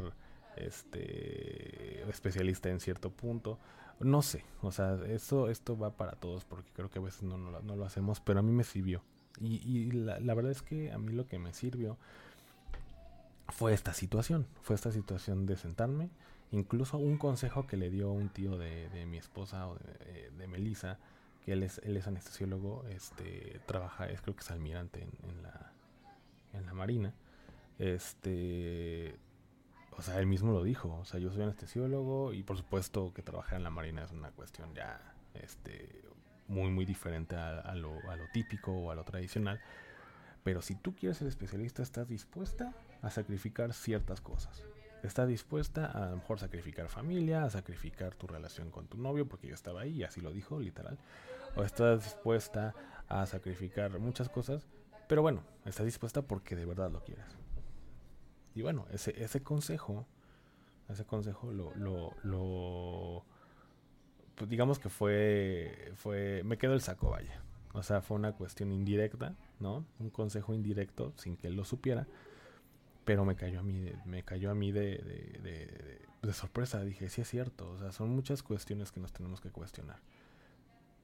[0.55, 3.59] este, especialista en cierto punto.
[3.99, 7.37] No sé, o sea, esto, esto va para todos porque creo que a veces no,
[7.37, 9.01] no, lo hacemos, pero a mí me sirvió.
[9.39, 11.97] Y, y la, la, verdad es que a mí lo que me sirvió
[13.49, 16.09] fue esta situación, fue esta situación de sentarme,
[16.51, 20.47] incluso un consejo que le dio un tío de, mi esposa o de, eh, de
[20.47, 20.99] Melissa,
[21.43, 25.71] que él es, él es anestesiólogo, este, trabaja, es creo que es almirante en, la,
[26.53, 27.13] en la marina,
[27.77, 29.15] este,
[29.97, 33.21] o sea, él mismo lo dijo, o sea, yo soy anestesiólogo y por supuesto que
[33.21, 34.99] trabajar en la marina es una cuestión ya,
[35.33, 36.03] este,
[36.47, 39.59] muy, muy diferente a, lo, a lo típico o a lo tradicional,
[40.43, 44.63] pero si tú quieres ser especialista, estás dispuesta a sacrificar ciertas cosas.
[45.03, 49.27] Estás dispuesta a, a lo mejor sacrificar familia, a sacrificar tu relación con tu novio,
[49.27, 50.97] porque yo estaba ahí y así lo dijo, literal
[51.55, 52.73] o estás dispuesta
[53.07, 54.67] a sacrificar muchas cosas,
[55.07, 57.37] pero bueno, estás dispuesta porque de verdad lo quieres.
[58.55, 60.07] Y bueno, ese, ese consejo,
[60.89, 63.25] ese consejo lo, lo, lo
[64.35, 67.41] pues digamos que fue, fue, me quedó el saco, vaya.
[67.73, 69.85] O sea, fue una cuestión indirecta, ¿no?
[69.99, 72.07] Un consejo indirecto sin que él lo supiera.
[73.03, 76.81] Pero me cayó a mí, me cayó a mí de, de, de, de sorpresa.
[76.83, 77.69] Dije, sí es cierto.
[77.71, 79.99] O sea, son muchas cuestiones que nos tenemos que cuestionar.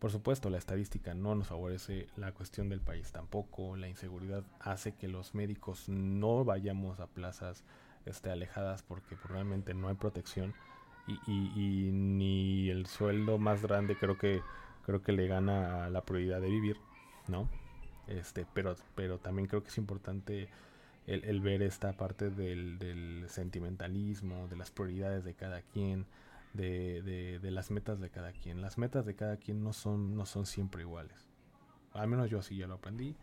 [0.01, 4.95] Por supuesto, la estadística no nos favorece, la cuestión del país tampoco, la inseguridad hace
[4.95, 7.63] que los médicos no vayamos a plazas
[8.07, 10.55] este, alejadas porque probablemente no hay protección
[11.27, 14.41] y, ni el sueldo más grande creo que
[14.87, 16.77] creo que le gana la prioridad de vivir,
[17.27, 17.47] ¿no?
[18.07, 20.49] Este, pero, pero también creo que es importante
[21.05, 26.07] el, ver esta parte del, sentimentalismo, de las prioridades de cada quien,
[26.53, 28.61] de, de, las metas de cada quien.
[28.61, 31.29] Las metas de cada quien no son, no son siempre iguales.
[31.93, 33.15] Al menos yo así ya lo aprendí.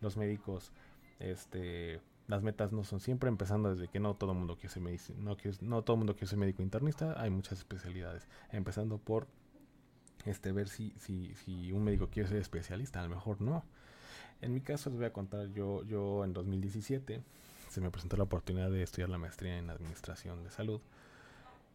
[0.00, 0.72] Los médicos,
[1.18, 4.82] este, las metas no son siempre, empezando desde que no todo el mundo quiere ser
[4.82, 8.28] médico, no, no todo mundo quiere ser médico internista, hay muchas especialidades.
[8.50, 9.26] Empezando por
[10.24, 13.64] este ver si, si, si un médico quiere ser especialista, a lo mejor no.
[14.40, 17.22] En mi caso les voy a contar, yo, yo en 2017
[17.68, 20.80] se me presentó la oportunidad de estudiar la maestría en administración de salud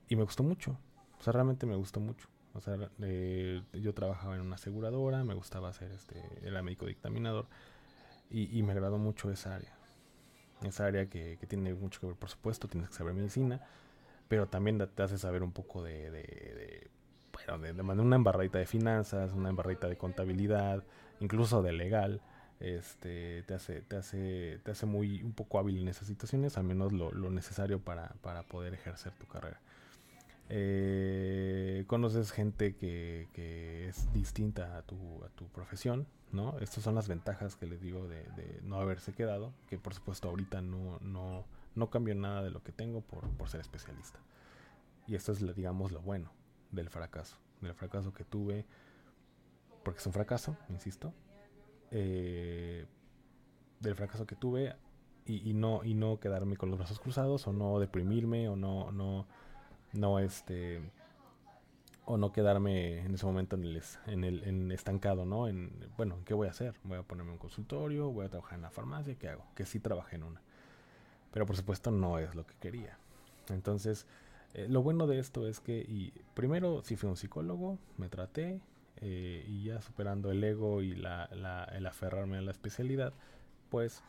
[0.09, 0.77] y me gustó mucho.
[1.21, 2.27] O sea, realmente me gustó mucho.
[2.55, 2.75] O sea,
[3.73, 7.45] yo trabajaba en una aseguradora, me gustaba hacer este, era médico dictaminador
[8.31, 9.71] y, me agradó mucho esa área.
[10.63, 13.61] Esa área que, tiene mucho que ver, por supuesto, tienes que saber medicina,
[14.27, 16.89] pero también te hace saber un poco de, de,
[17.33, 20.83] bueno, de, de una embarradita de finanzas, una embarradita de contabilidad,
[21.19, 22.19] incluso de legal.
[22.59, 26.63] Este, te hace, te hace, te hace muy un poco hábil en esas situaciones, al
[26.63, 29.59] menos lo, lo necesario para, para poder ejercer tu carrera.
[30.53, 36.59] Eh, conoces gente que, que, es distinta a tu, a tu profesión, ¿no?
[36.59, 40.61] Estas son las ventajas que les digo de, no haberse quedado, que por supuesto ahorita
[40.61, 44.19] no, no, no cambio nada de lo que tengo por, por ser especialista.
[45.07, 46.33] Y esto es, digamos, lo bueno
[46.69, 48.65] del fracaso, del fracaso que tuve,
[49.85, 51.13] porque es un fracaso, insisto,
[51.91, 52.85] eh,
[53.79, 54.75] del fracaso que tuve
[55.25, 58.91] y, y, no, y no quedarme con los brazos cruzados o no deprimirme o no...
[58.91, 59.27] no
[59.93, 60.81] no este
[62.05, 65.47] o no quedarme en ese momento en el, en estancado, ¿no?
[65.47, 66.75] En, bueno, ¿qué voy a hacer?
[66.83, 69.45] Voy a ponerme un consultorio, voy a trabajar en la farmacia, ¿qué hago?
[69.55, 70.41] Que sí trabajé en una.
[71.31, 72.97] Pero por supuesto no es lo que quería.
[73.49, 74.07] Entonces,
[74.53, 78.59] eh, lo bueno de esto es que, y primero sí fui un psicólogo, me traté,
[78.97, 83.13] eh, y ya superando el ego y la, la, el aferrarme a la especialidad,
[83.69, 84.03] pues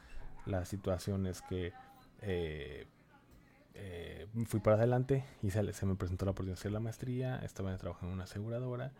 [0.44, 1.72] la situación es que
[2.20, 2.86] eh,
[3.74, 7.76] eh, fui para adelante y se, me presentó la oportunidad de hacer la maestría, estaba
[7.78, 8.92] trabajando en una aseguradora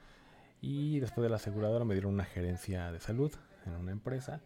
[0.61, 3.33] y después de la aseguradora me dieron una gerencia de salud
[3.67, 4.41] en una empresa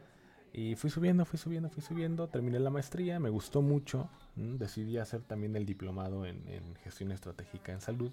[0.53, 5.23] y fui subiendo, fui subiendo, fui subiendo, terminé la maestría, me gustó mucho, decidí hacer
[5.23, 8.11] también el diplomado en, gestión estratégica en salud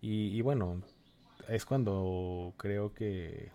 [0.00, 0.82] y, y bueno,
[1.48, 3.50] es cuando creo que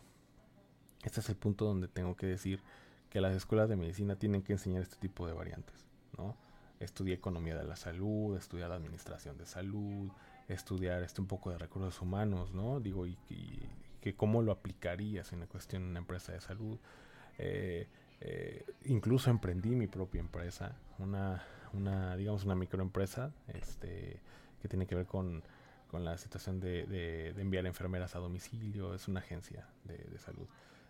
[1.03, 2.61] este es el punto donde tengo que decir
[3.09, 5.85] que las escuelas de medicina tienen que enseñar este tipo de variantes,
[6.17, 6.35] ¿no?
[6.83, 10.11] Estudié economía de la salud, estudiar administración de salud,
[10.47, 12.79] estudiar este un poco de recursos humanos, ¿no?
[12.79, 13.17] Digo, y,
[14.01, 16.77] que cómo lo aplicarías en la cuestión en una empresa de salud.
[17.37, 17.87] Eh,
[18.19, 21.41] eh, incluso emprendí mi propia empresa, una,
[21.71, 24.19] una, digamos, una microempresa, este,
[24.61, 25.41] que tiene que ver con,
[25.89, 30.47] con la situación de, de, enviar enfermeras a domicilio, es una agencia de, de, salud.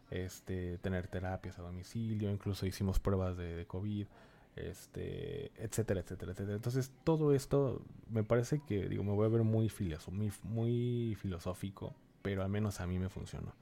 [0.10, 4.08] Este, tener terapias a domicilio, incluso hicimos pruebas de, de COVID
[4.56, 6.56] este, etcétera, etcétera, etcétera.
[6.56, 9.72] Entonces, todo esto me parece que, digo, me voy a ver muy,
[10.12, 13.54] muy, muy filosófico, pero al menos a mí me funcionó.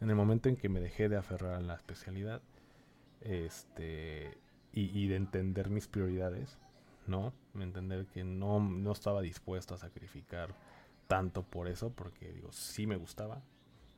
[0.00, 2.40] En el momento en que me dejé de aferrar a la especialidad,
[3.20, 4.38] este,
[4.72, 6.58] y, de entender mis prioridades,
[7.06, 7.32] ¿no?
[7.54, 10.54] Entender que no, no estaba dispuesto a sacrificar
[11.06, 13.42] tanto por eso, porque, digo, sí me gustaba,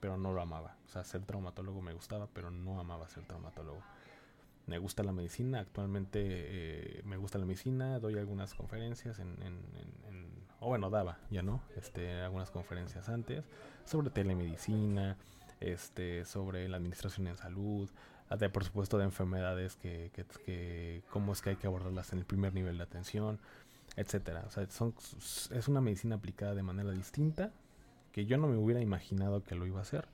[0.00, 0.76] pero no lo amaba.
[0.86, 3.82] O sea, ser traumatólogo me gustaba, pero no amaba ser traumatólogo
[4.66, 9.36] me gusta la medicina, actualmente eh, me gusta la medicina, doy algunas conferencias en,
[10.60, 13.44] o bueno, daba, ya no, este, algunas conferencias antes,
[13.84, 15.16] sobre telemedicina,
[15.58, 17.90] este, sobre la administración en salud,
[18.30, 22.20] de, por supuesto de enfermedades que, que, que, cómo es que hay que abordarlas en
[22.20, 23.40] el primer nivel de atención,
[23.96, 24.44] etcétera.
[24.46, 24.94] O sea, son,
[25.50, 27.50] es una medicina aplicada de manera distinta,
[28.12, 30.06] que yo no me hubiera imaginado que lo iba a hacer,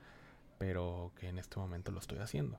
[0.58, 2.58] pero que en este momento lo estoy haciendo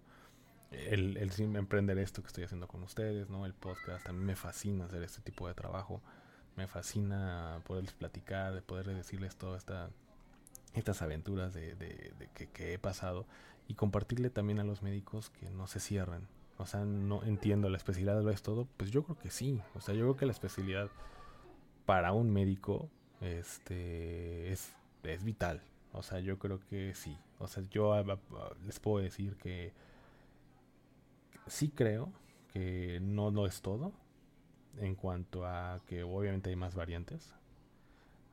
[0.72, 1.18] el,
[1.56, 3.46] emprender esto que estoy haciendo con ustedes, ¿no?
[3.46, 6.02] El podcast, a me fascina hacer este tipo de trabajo.
[6.56, 9.90] Me fascina poderles platicar, poder decirles todas esta,
[10.74, 13.26] estas aventuras de, de, que, he pasado
[13.68, 16.28] y compartirle también a los médicos que no se cierren.
[16.58, 18.68] O sea, no entiendo la especialidad lo es todo.
[18.78, 19.62] Pues yo creo que sí.
[19.76, 20.90] O sea, yo creo que la especialidad
[21.86, 22.90] para un médico
[23.22, 25.62] este, es, es vital.
[25.94, 27.18] O sea, yo creo que sí.
[27.40, 27.96] O sea, yo
[28.66, 29.72] les puedo decir que
[31.48, 32.12] sí creo
[32.54, 33.94] que no lo es todo
[34.78, 37.34] en cuanto a que obviamente hay más variantes.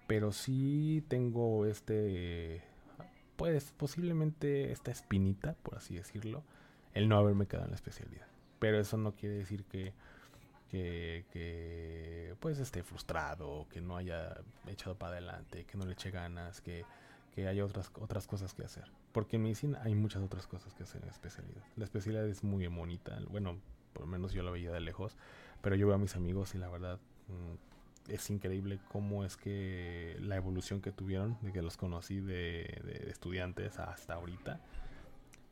[0.06, 2.62] Pero sí tengo este,
[3.36, 6.44] pues posiblemente esta espinita, por así decirlo,
[6.94, 8.26] el no haberme quedado en la especialidad.
[8.58, 9.92] Pero eso no quiere decir que,
[10.70, 16.10] que, que pues esté frustrado, que no haya echado para adelante, que no le eche
[16.10, 16.84] ganas, que,
[17.34, 18.90] que haya otras, otras cosas que hacer.
[19.16, 21.62] Porque en medicina hay muchas otras cosas que hacer en la especialidad.
[21.76, 23.18] La especialidad es muy bonita.
[23.30, 23.58] Bueno,
[23.94, 25.16] por lo menos yo la veía de lejos.
[25.62, 30.18] Pero yo veo a mis amigos y la verdad mm, es increíble cómo es que
[30.20, 34.60] la evolución que tuvieron, de que los conocí de, estudiantes hasta ahorita,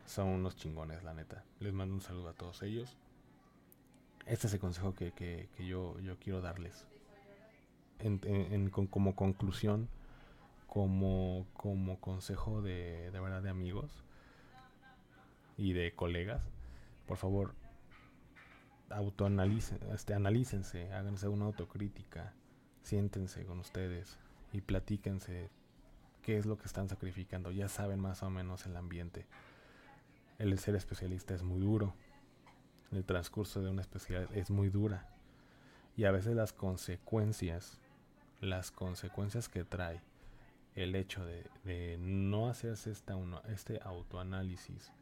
[0.04, 1.42] son unos chingones, la neta.
[1.60, 2.98] Les mando un saludo a todos ellos.
[4.26, 6.86] Este es el consejo que, que, yo, yo quiero darles.
[8.90, 9.88] Como conclusión,
[10.74, 14.02] como, como consejo de, de verdad de amigos
[15.56, 16.42] y de colegas,
[17.06, 17.54] por favor,
[18.90, 22.34] autoanalicen, este, analícense, háganse una autocrítica,
[22.82, 24.18] siéntense con ustedes
[24.52, 25.48] y platíquense
[26.22, 27.52] qué es lo que están sacrificando.
[27.52, 29.28] Ya saben más o menos el ambiente.
[30.40, 31.94] El ser especialista es muy duro.
[32.90, 35.08] El transcurso de una especialidad es muy dura.
[35.96, 37.78] Y a veces las consecuencias,
[38.40, 40.02] las consecuencias que trae
[40.74, 44.92] el hecho de, no hacerse esta uno, este autoanálisis,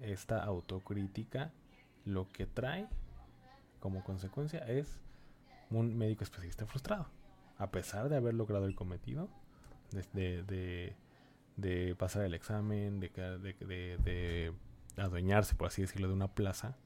[0.00, 1.52] esta autocrítica,
[2.04, 2.88] lo que trae
[3.80, 5.00] como consecuencia es
[5.70, 7.06] un médico especialista frustrado.
[7.58, 9.28] A pesar de haber logrado el cometido,
[10.12, 10.94] de,
[11.56, 14.54] de, pasar el examen, de, de, de
[14.96, 16.76] adueñarse, por así decirlo, de una plaza,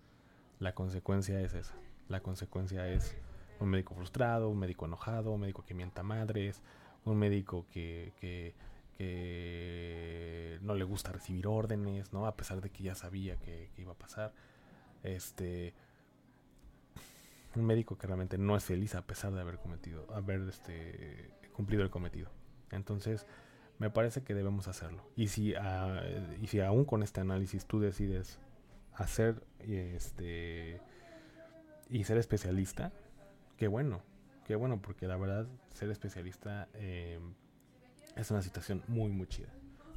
[0.58, 1.74] la consecuencia es esa.
[2.08, 3.16] La consecuencia es
[3.60, 6.62] un médico frustrado, un médico enojado, un médico que mienta madres,
[7.06, 8.54] un médico que, que,
[10.62, 12.26] no le gusta recibir órdenes, ¿no?
[12.26, 14.32] A pesar de que ya sabía que, iba a pasar.
[15.02, 15.74] Este
[17.54, 21.82] un médico que realmente no es feliz a pesar de haber cometido, haber este, cumplido
[21.82, 22.30] el cometido.
[22.70, 23.26] Entonces,
[23.78, 25.02] me parece que debemos hacerlo.
[25.16, 28.38] Y si, uh, y si aún con este análisis tú decides
[28.94, 30.80] hacer este
[31.88, 32.92] y ser especialista,
[33.56, 34.02] qué bueno,
[34.46, 37.18] Qué bueno, porque la verdad, ser especialista eh,
[38.14, 39.48] es una situación muy, muy chida.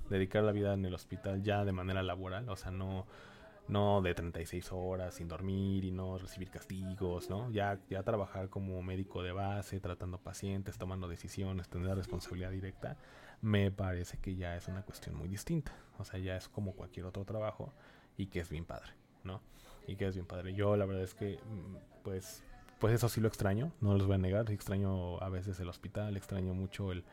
[0.09, 3.05] Dedicar la vida en el hospital ya de manera laboral, o sea, no,
[3.67, 7.51] no de 36 horas sin dormir y no recibir castigos, ¿no?
[7.51, 12.97] Ya, ya trabajar como médico de base, tratando pacientes, tomando decisiones, tener responsabilidad directa,
[13.43, 15.73] me parece que ya es una cuestión muy distinta.
[15.99, 17.71] O sea, ya es como cualquier otro trabajo
[18.17, 19.43] y que es bien padre, ¿no?
[19.85, 20.55] Y que es bien padre.
[20.55, 22.43] Yo la verdad es que, mm, pues,
[22.79, 26.15] pues eso sí lo extraño, no los voy a negar, extraño a veces el hospital,
[26.17, 27.03] extraño mucho el,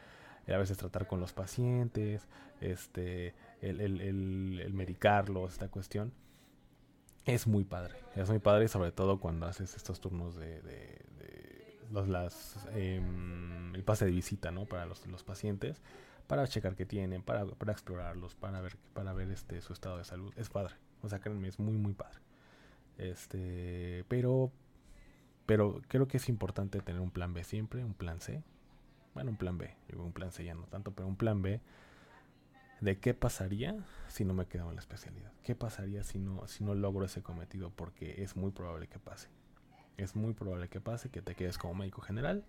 [0.48, 2.28] a veces tratar con los pacientes,
[2.60, 4.00] este, el, el,
[4.60, 6.12] el, medicarlos, esta cuestión.
[7.24, 11.04] Es muy padre, es muy padre sobre todo cuando haces estos turnos de,
[11.90, 14.66] los, las, em, el pase de visita, ¿no?
[14.66, 15.82] Para los, los pacientes,
[16.28, 20.04] para checar qué tienen, para, para explorarlos, para ver, para ver este, su estado de
[20.04, 20.32] salud.
[20.36, 22.20] Es padre, o sea, créanme, es muy, muy padre.
[22.98, 24.52] Este, pero
[25.46, 28.42] pero creo que es importante tener un plan B siempre, un plan C.
[29.14, 29.74] Bueno, un plan B.
[29.96, 31.60] Un plan C ya no tanto, pero un plan B
[32.80, 33.76] de qué pasaría
[34.08, 35.32] si no me quedo en la especialidad.
[35.42, 37.70] ¿Qué pasaría si no, si no logro ese cometido?
[37.70, 39.28] Porque es muy probable que pase.
[39.96, 42.44] Es muy probable que pase, que te quedes como médico general.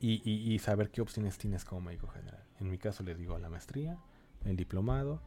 [0.00, 2.42] Y, y saber qué opciones tienes como médico general.
[2.60, 3.98] En mi caso les digo la maestría,
[4.44, 5.20] el diplomado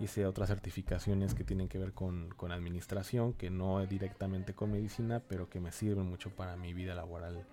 [0.00, 5.20] hice otras certificaciones que tienen que ver con, con, administración, que no directamente con medicina,
[5.26, 7.44] pero que me sirven mucho para mi vida laboral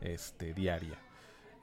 [0.00, 0.98] este, diaria.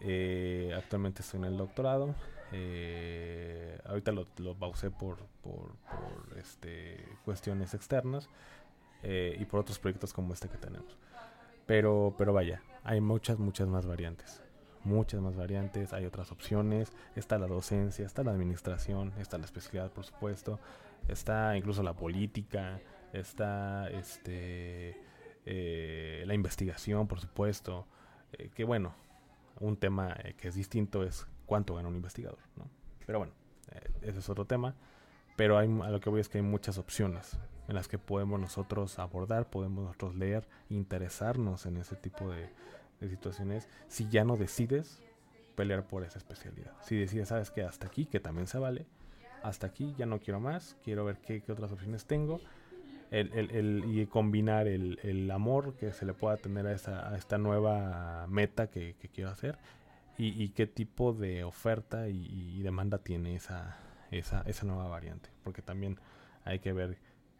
[0.01, 2.13] Eh, actualmente estoy en el doctorado.
[2.51, 8.29] Eh, ahorita lo, lo pausé por, por, por, este, cuestiones externas
[9.01, 10.97] eh, y por otros proyectos como este que tenemos.
[11.65, 14.42] Pero, pero vaya, hay muchas, muchas más variantes.
[14.83, 16.91] Muchas más variantes, hay otras opciones.
[17.15, 20.59] Está la docencia, está la administración, está la especialidad, por supuesto.
[21.07, 22.79] Está incluso la política,
[23.13, 24.97] está este,
[25.45, 27.87] eh, la investigación, por supuesto.
[28.33, 28.93] Eh, que bueno,
[29.59, 32.67] un tema eh, que es distinto es cuánto gana un investigador, ¿no?
[33.05, 33.33] Pero bueno,
[34.01, 34.75] ese es otro tema.
[35.35, 38.39] Pero hay, a lo que voy es que hay muchas opciones en las que podemos
[38.39, 42.49] nosotros abordar, podemos nosotros leer, interesarnos en ese tipo de,
[43.01, 45.01] situaciones, si ya no decides
[45.55, 46.73] pelear por esa especialidad.
[46.81, 48.85] Si decides, sabes que hasta aquí, que también se vale,
[49.43, 52.39] hasta aquí ya no quiero más, quiero ver qué, otras opciones tengo.
[53.11, 58.95] El, y combinar el, amor que se le pueda tener a, esta nueva meta que,
[59.13, 59.59] quiero hacer
[60.17, 63.77] y, qué tipo de oferta y, demanda tiene esa,
[64.09, 65.29] esa, esa nueva variante.
[65.43, 65.99] Porque también
[66.43, 66.97] hay que ver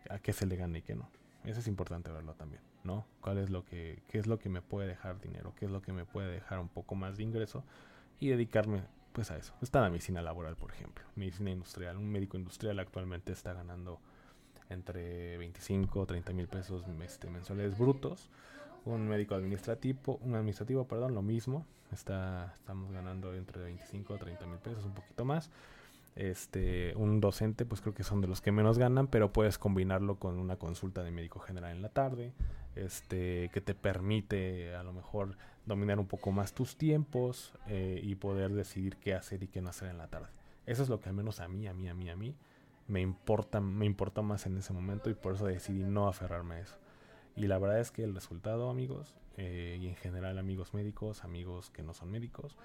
[0.10, 1.10] a qué se le gana y qué no.
[1.44, 3.06] Eso es importante verlo también, ¿no?
[3.22, 5.54] ¿Cuál es lo que, qué es lo que me puede dejar dinero?
[5.58, 7.64] ¿Qué es lo que me puede dejar un poco más de ingreso?
[8.20, 9.54] Y dedicarme, pues, a eso.
[9.62, 11.04] Está la medicina laboral, por ejemplo.
[11.16, 11.98] Medicina industrial.
[11.98, 14.00] Un médico industrial actualmente está ganando
[14.70, 18.30] entre 25 o 30 mil pesos este, mensuales brutos.
[18.86, 21.66] Un médico administrativo, un administrativo, perdón, lo mismo.
[21.92, 25.50] Está, estamos ganando entre 25 o 30 mil pesos, un poquito más
[26.16, 30.18] este un docente pues creo que son de los que menos ganan pero puedes combinarlo
[30.18, 32.34] con una consulta de médico general en la tarde
[32.76, 38.16] este que te permite a lo mejor dominar un poco más tus tiempos eh, y
[38.16, 40.30] poder decidir qué hacer y qué no hacer en la tarde
[40.66, 42.36] eso es lo que al menos a mí a mí a mí a mí
[42.88, 46.60] me importa me importa más en ese momento y por eso decidí no aferrarme a
[46.60, 46.78] eso
[47.36, 51.70] y la verdad es que el resultado amigos eh, y en general amigos médicos amigos
[51.70, 52.56] que no son médicos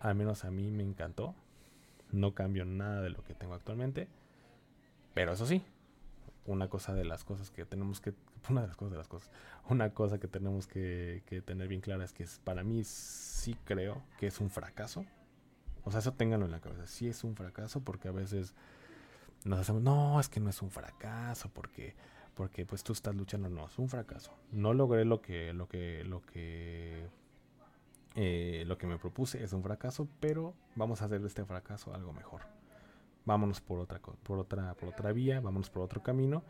[0.00, 1.34] al menos a mí me encantó
[2.12, 4.08] no cambio nada de lo que tengo actualmente.
[5.14, 5.62] Pero eso sí,
[6.46, 8.14] una cosa de las cosas que tenemos que,
[8.50, 9.30] una de las cosas de las cosas,
[9.68, 14.26] una cosa que tenemos que, tener bien clara es que para mí sí creo que
[14.26, 15.04] es un fracaso.
[15.84, 18.54] O sea, eso ténganlo en la cabeza, sí es un fracaso porque a veces
[19.44, 21.96] nos hacemos, no, es que no es un fracaso porque,
[22.34, 24.32] porque pues tú estás luchando, no, es un fracaso.
[24.52, 27.08] No logré lo que, lo que, lo que
[28.14, 31.94] eh, lo que me propuse es un fracaso, pero vamos a hacer de este fracaso
[31.94, 32.42] algo mejor.
[33.24, 36.42] Vámonos por otra, por otra, por otra vía, vámonos por otro camino,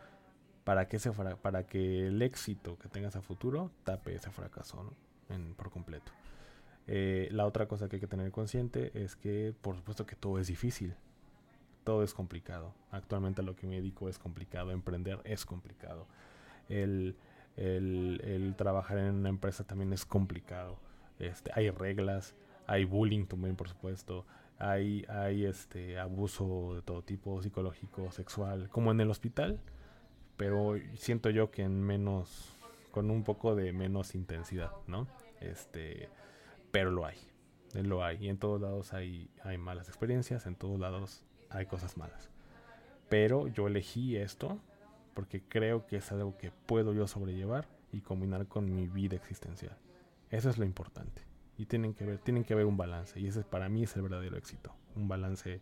[0.65, 4.93] para que, ese para que el éxito que tengas a futuro tape ese fracaso
[5.29, 6.13] en, por completo.
[6.87, 10.39] Eh, la otra cosa que hay que tener consciente es que, por supuesto, que todo
[10.39, 10.95] es difícil,
[11.85, 12.75] todo es complicado.
[12.91, 16.07] Actualmente lo que me dedico es complicado, emprender es complicado.
[16.69, 17.17] El,
[17.57, 20.79] el, el trabajar en una empresa también es complicado
[21.23, 22.35] este, hay reglas,
[22.67, 24.27] hay bullying también, por supuesto,
[24.59, 29.61] hay, hay este abuso de todo tipo, psicológico, sexual, como en el hospital,
[30.43, 32.57] pero siento yo que en menos,
[32.90, 35.07] con un poco de menos intensidad, ¿no?
[35.40, 36.09] Este,
[36.72, 37.16] pero lo hay,
[37.74, 41.97] lo hay, y en todos lados hay, hay malas experiencias, en todos lados hay cosas
[41.97, 42.28] malas.
[43.09, 44.59] Pero yo elegí esto
[45.14, 49.78] porque creo que es algo que puedo yo sobrellevar y combinar con mi vida existencial.
[50.28, 51.22] Eso es lo importante.
[51.57, 53.20] Y tienen que ver, tienen que haber un balance.
[53.20, 54.74] Y ese para mí es el verdadero éxito.
[54.97, 55.61] Un balance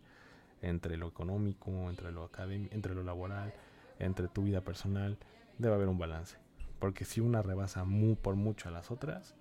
[0.63, 3.53] entre lo económico, entre lo académico, entre lo laboral,
[4.01, 5.19] entre tu vida personal.
[5.59, 6.37] Debe haber un balance.
[6.79, 9.37] Porque si una rebasa muy, por mucho a las otras,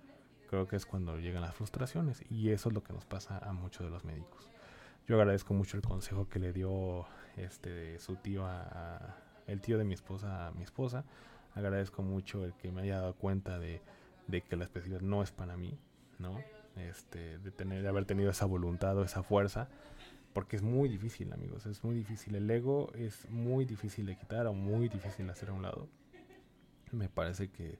[0.48, 2.22] creo que es cuando llegan las frustraciones.
[2.30, 4.48] Y eso es lo que nos pasa a muchos de los médicos.
[5.08, 7.06] Yo agradezco mucho el consejo que le dio
[7.36, 11.04] este su tío a el tío de mi esposa a mi esposa.
[11.54, 13.82] Agradezco mucho el que me haya dado cuenta de
[14.30, 15.78] de que la especialidad no es para mí,
[16.18, 16.42] ¿no?
[16.76, 19.68] Este, de tener, de haber tenido esa voluntad o esa fuerza,
[20.32, 22.34] porque es muy difícil, amigos, es muy difícil.
[22.34, 25.88] El ego es muy difícil de quitar o muy difícil de hacer a un lado.
[26.92, 27.78] Me parece que,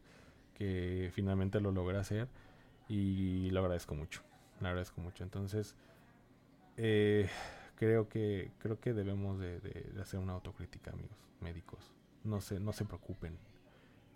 [0.54, 2.28] que finalmente lo logré hacer
[2.88, 4.22] y lo agradezco mucho,
[4.60, 5.22] lo agradezco mucho.
[5.24, 5.76] Entonces,
[6.76, 7.28] eh,
[7.76, 11.92] creo que creo que debemos de, de, hacer una autocrítica, amigos médicos.
[12.24, 13.38] No se, no se preocupen,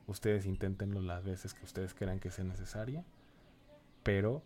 [0.06, 3.04] Ustedes inténtenlo las veces que ustedes crean que sea necesaria,
[4.02, 4.42] pero,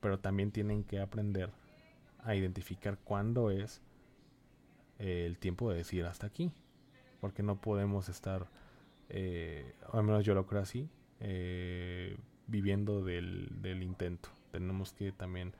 [0.00, 1.50] pero también tienen que aprender
[2.24, 3.82] a identificar cuándo es
[4.98, 6.52] el tiempo de decir hasta aquí,
[7.20, 8.48] porque no podemos estar,
[9.08, 10.88] eh, al menos yo lo creo así,
[11.20, 12.16] eh,
[12.46, 14.30] viviendo del, del intento.
[14.50, 15.54] Tenemos que también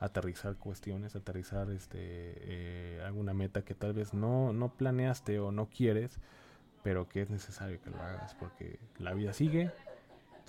[0.00, 5.68] aterrizar cuestiones, aterrizar este eh, alguna meta que tal vez no, no planeaste o no
[5.68, 6.18] quieres,
[6.82, 9.70] pero que es necesario que lo hagas porque la vida sigue,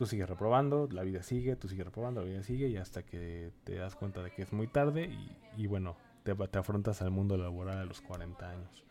[0.03, 3.53] tú sigues reprobando, la vida sigue, tú sigues reprobando, la vida sigue y hasta que
[3.63, 5.17] te das cuenta de que es muy tarde
[5.55, 8.83] y, bueno, te, afrontas al mundo laboral a los 40 años.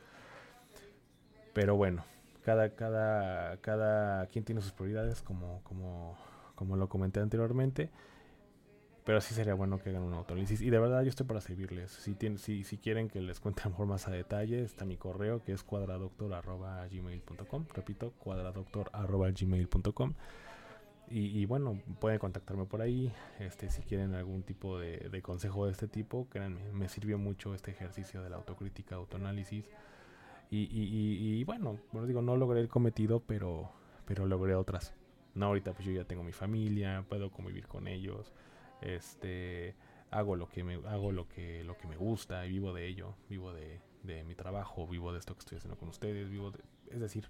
[1.53, 2.03] Pero bueno,
[2.47, 6.17] cada, cada, cada quien tiene sus prioridades, como, como,
[6.55, 7.91] como lo comenté anteriormente.
[9.05, 10.63] Pero sí sería bueno que hagan un autoanálisis.
[10.63, 11.91] Y de verdad yo estoy para servirles.
[11.91, 15.45] Si, tienen, si, si quieren que les cuente mejor más a detalle, está mi correo
[15.45, 17.67] que es cuadradoctor.gmail.com.
[17.75, 20.15] Repito, cuadradoctor.gmail.com.
[21.15, 23.13] Y, bueno, pueden contactarme por ahí.
[23.39, 27.55] Este, si quieren algún tipo de, de consejo de este tipo, créanme, me sirvió mucho
[27.55, 29.69] este ejercicio de la autocrítica, autoanálisis.
[30.51, 33.71] Y, y, y, bueno, bueno, digo, no logré el cometido, pero,
[34.07, 34.95] pero logré otras.
[35.35, 38.33] No, ahorita pues yo ya tengo mi familia, puedo convivir con ellos
[38.83, 39.75] este
[40.11, 43.15] hago lo que me hago lo que lo que me gusta y vivo de ello
[43.31, 46.59] vivo de, de mi trabajo vivo de esto que estoy haciendo con ustedes vivo de,
[46.91, 47.29] es decir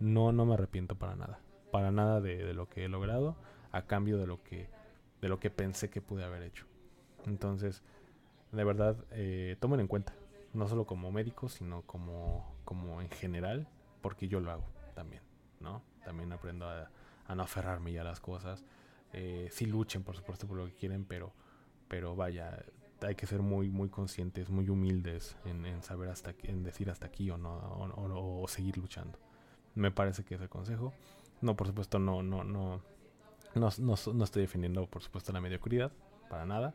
[0.00, 1.38] no no me arrepiento para nada
[1.74, 3.34] para nada de, lo que he logrado
[3.72, 4.68] a cambio de lo que
[5.20, 6.66] de lo que pensé que pude haber hecho
[7.26, 7.82] entonces
[8.52, 10.14] de verdad eh, tomen en cuenta
[10.52, 13.66] no solo como médico sino como como en general
[14.02, 15.24] porque yo lo hago también
[15.58, 16.88] no también aprendo a,
[17.34, 18.64] no aferrarme ya a las cosas
[19.12, 21.32] eh, sí luchen, por supuesto, por lo que quieren, pero,
[21.86, 22.64] pero vaya,
[23.00, 27.30] hay que ser muy, muy conscientes, muy humildes en, saber hasta en decir hasta aquí
[27.30, 29.18] o no, o, seguir luchando.
[29.76, 30.92] Me parece que es el consejo.
[31.40, 32.80] No, por supuesto, no, no, no,
[33.54, 35.92] no, no, no estoy defendiendo, por supuesto, la mediocridad,
[36.28, 36.74] para nada.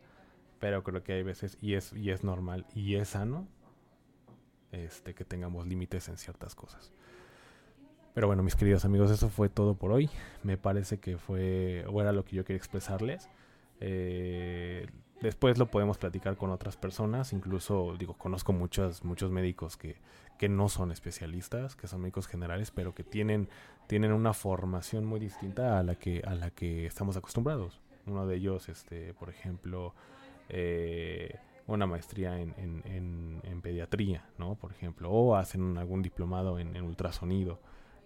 [0.59, 3.47] Pero creo que hay veces, y es, y es normal, y es sano,
[4.71, 6.91] este, que tengamos límites en ciertas cosas.
[8.13, 10.09] Pero bueno, mis queridos amigos, eso fue todo por hoy.
[10.43, 13.29] Me parece que fue, o era lo que yo quería expresarles.
[13.79, 14.87] Eh,
[15.21, 17.33] después lo podemos platicar con otras personas.
[17.33, 19.97] Incluso, digo, conozco muchos, muchos médicos que,
[20.37, 23.49] que no son especialistas, que son médicos generales, pero que tienen,
[23.87, 27.79] tienen una formación muy distinta a la que, a la que estamos acostumbrados.
[28.05, 29.93] Uno de ellos, este, por ejemplo,
[30.49, 34.55] eh, una maestría en, en, en, pediatría, ¿no?
[34.55, 37.59] Por ejemplo, o hacen algún diplomado en, en ultrasonido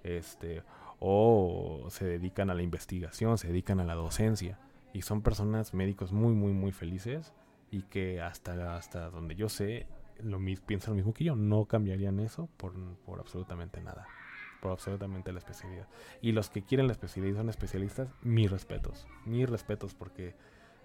[0.03, 0.63] este,
[0.99, 4.59] o se dedican a la investigación, se dedican a la docencia.
[4.93, 7.33] Y son personas médicos muy, muy, muy felices
[7.71, 9.87] y que hasta, hasta donde yo sé,
[10.21, 11.35] lo piensan lo mismo que yo.
[11.35, 12.73] No cambiarían eso por,
[13.05, 14.07] por absolutamente nada.
[14.61, 15.87] Por absolutamente la especialidad.
[16.21, 19.07] Y los que quieren la especialidad y son especialistas, mis respetos.
[19.25, 20.35] Mis respetos porque,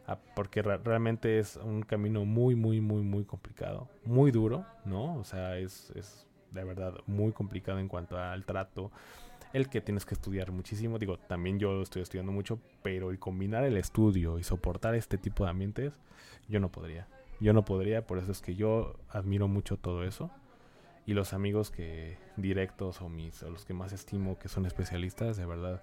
[0.07, 3.89] ah, porque realmente es un camino muy, muy, muy, muy complicado.
[4.05, 5.17] Muy duro, ¿no?
[5.17, 8.91] O sea, es, es de verdad muy complicado en cuanto al trato.
[9.53, 13.65] El que tienes que estudiar muchísimo, digo, también yo estoy estudiando mucho, pero el combinar
[13.65, 15.99] el estudio y soportar este tipo de ambientes,
[16.49, 17.09] yo no podría.
[17.41, 20.31] Yo no podría, por eso es que yo admiro mucho todo eso.
[21.07, 25.37] Y los amigos que directos o mis o los que más estimo que son especialistas,
[25.37, 25.83] de verdad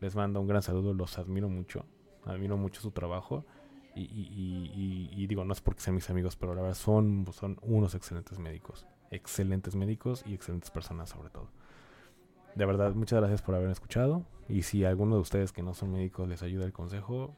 [0.00, 1.84] les mando un gran saludo, los admiro mucho,
[2.24, 3.44] admiro mucho su trabajo.
[3.96, 4.02] Y,
[5.12, 8.38] y, digo, no es porque sean mis amigos, pero la verdad son, son unos excelentes
[8.38, 11.48] médicos excelentes médicos y excelentes personas sobre todo.
[12.54, 14.24] De verdad, muchas gracias por haber escuchado.
[14.48, 17.34] Y si alguno de ustedes que no son médicos les ayuda el consejo,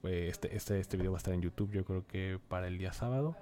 [0.00, 2.78] pues este, este, este video va a estar en YouTube, yo creo que para el
[2.78, 3.36] día sábado.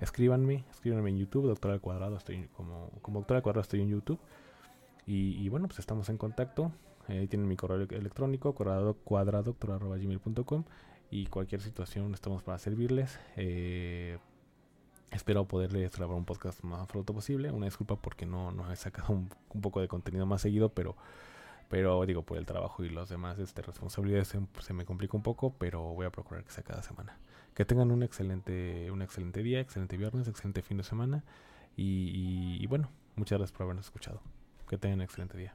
[0.00, 3.88] Escríbanme, escríbanme en YouTube, Doctor al Cuadrado, estoy como, como Doctor al Cuadrado estoy en
[3.88, 4.18] YouTube.
[5.06, 6.72] Y, y bueno, pues estamos en contacto.
[7.08, 10.64] Ahí tienen mi correo electrónico, cuadrado, cuadradoctor.gmail.com
[11.10, 13.18] y cualquier situación estamos para servirles.
[13.36, 14.18] Eh,
[15.10, 17.50] Espero poderles grabar un podcast más pronto posible.
[17.50, 20.96] Una disculpa porque no, no he sacado un, un, poco de contenido más seguido, pero,
[21.68, 25.54] pero digo, por el trabajo y los demás este, responsabilidades se, me complica un poco,
[25.58, 27.18] pero voy a procurar que sea cada semana.
[27.54, 31.24] Que tengan un excelente, un excelente día, excelente viernes, excelente fin de semana.
[31.76, 34.20] Y, y bueno, muchas gracias por habernos escuchado.
[34.68, 35.54] Que tengan un excelente día.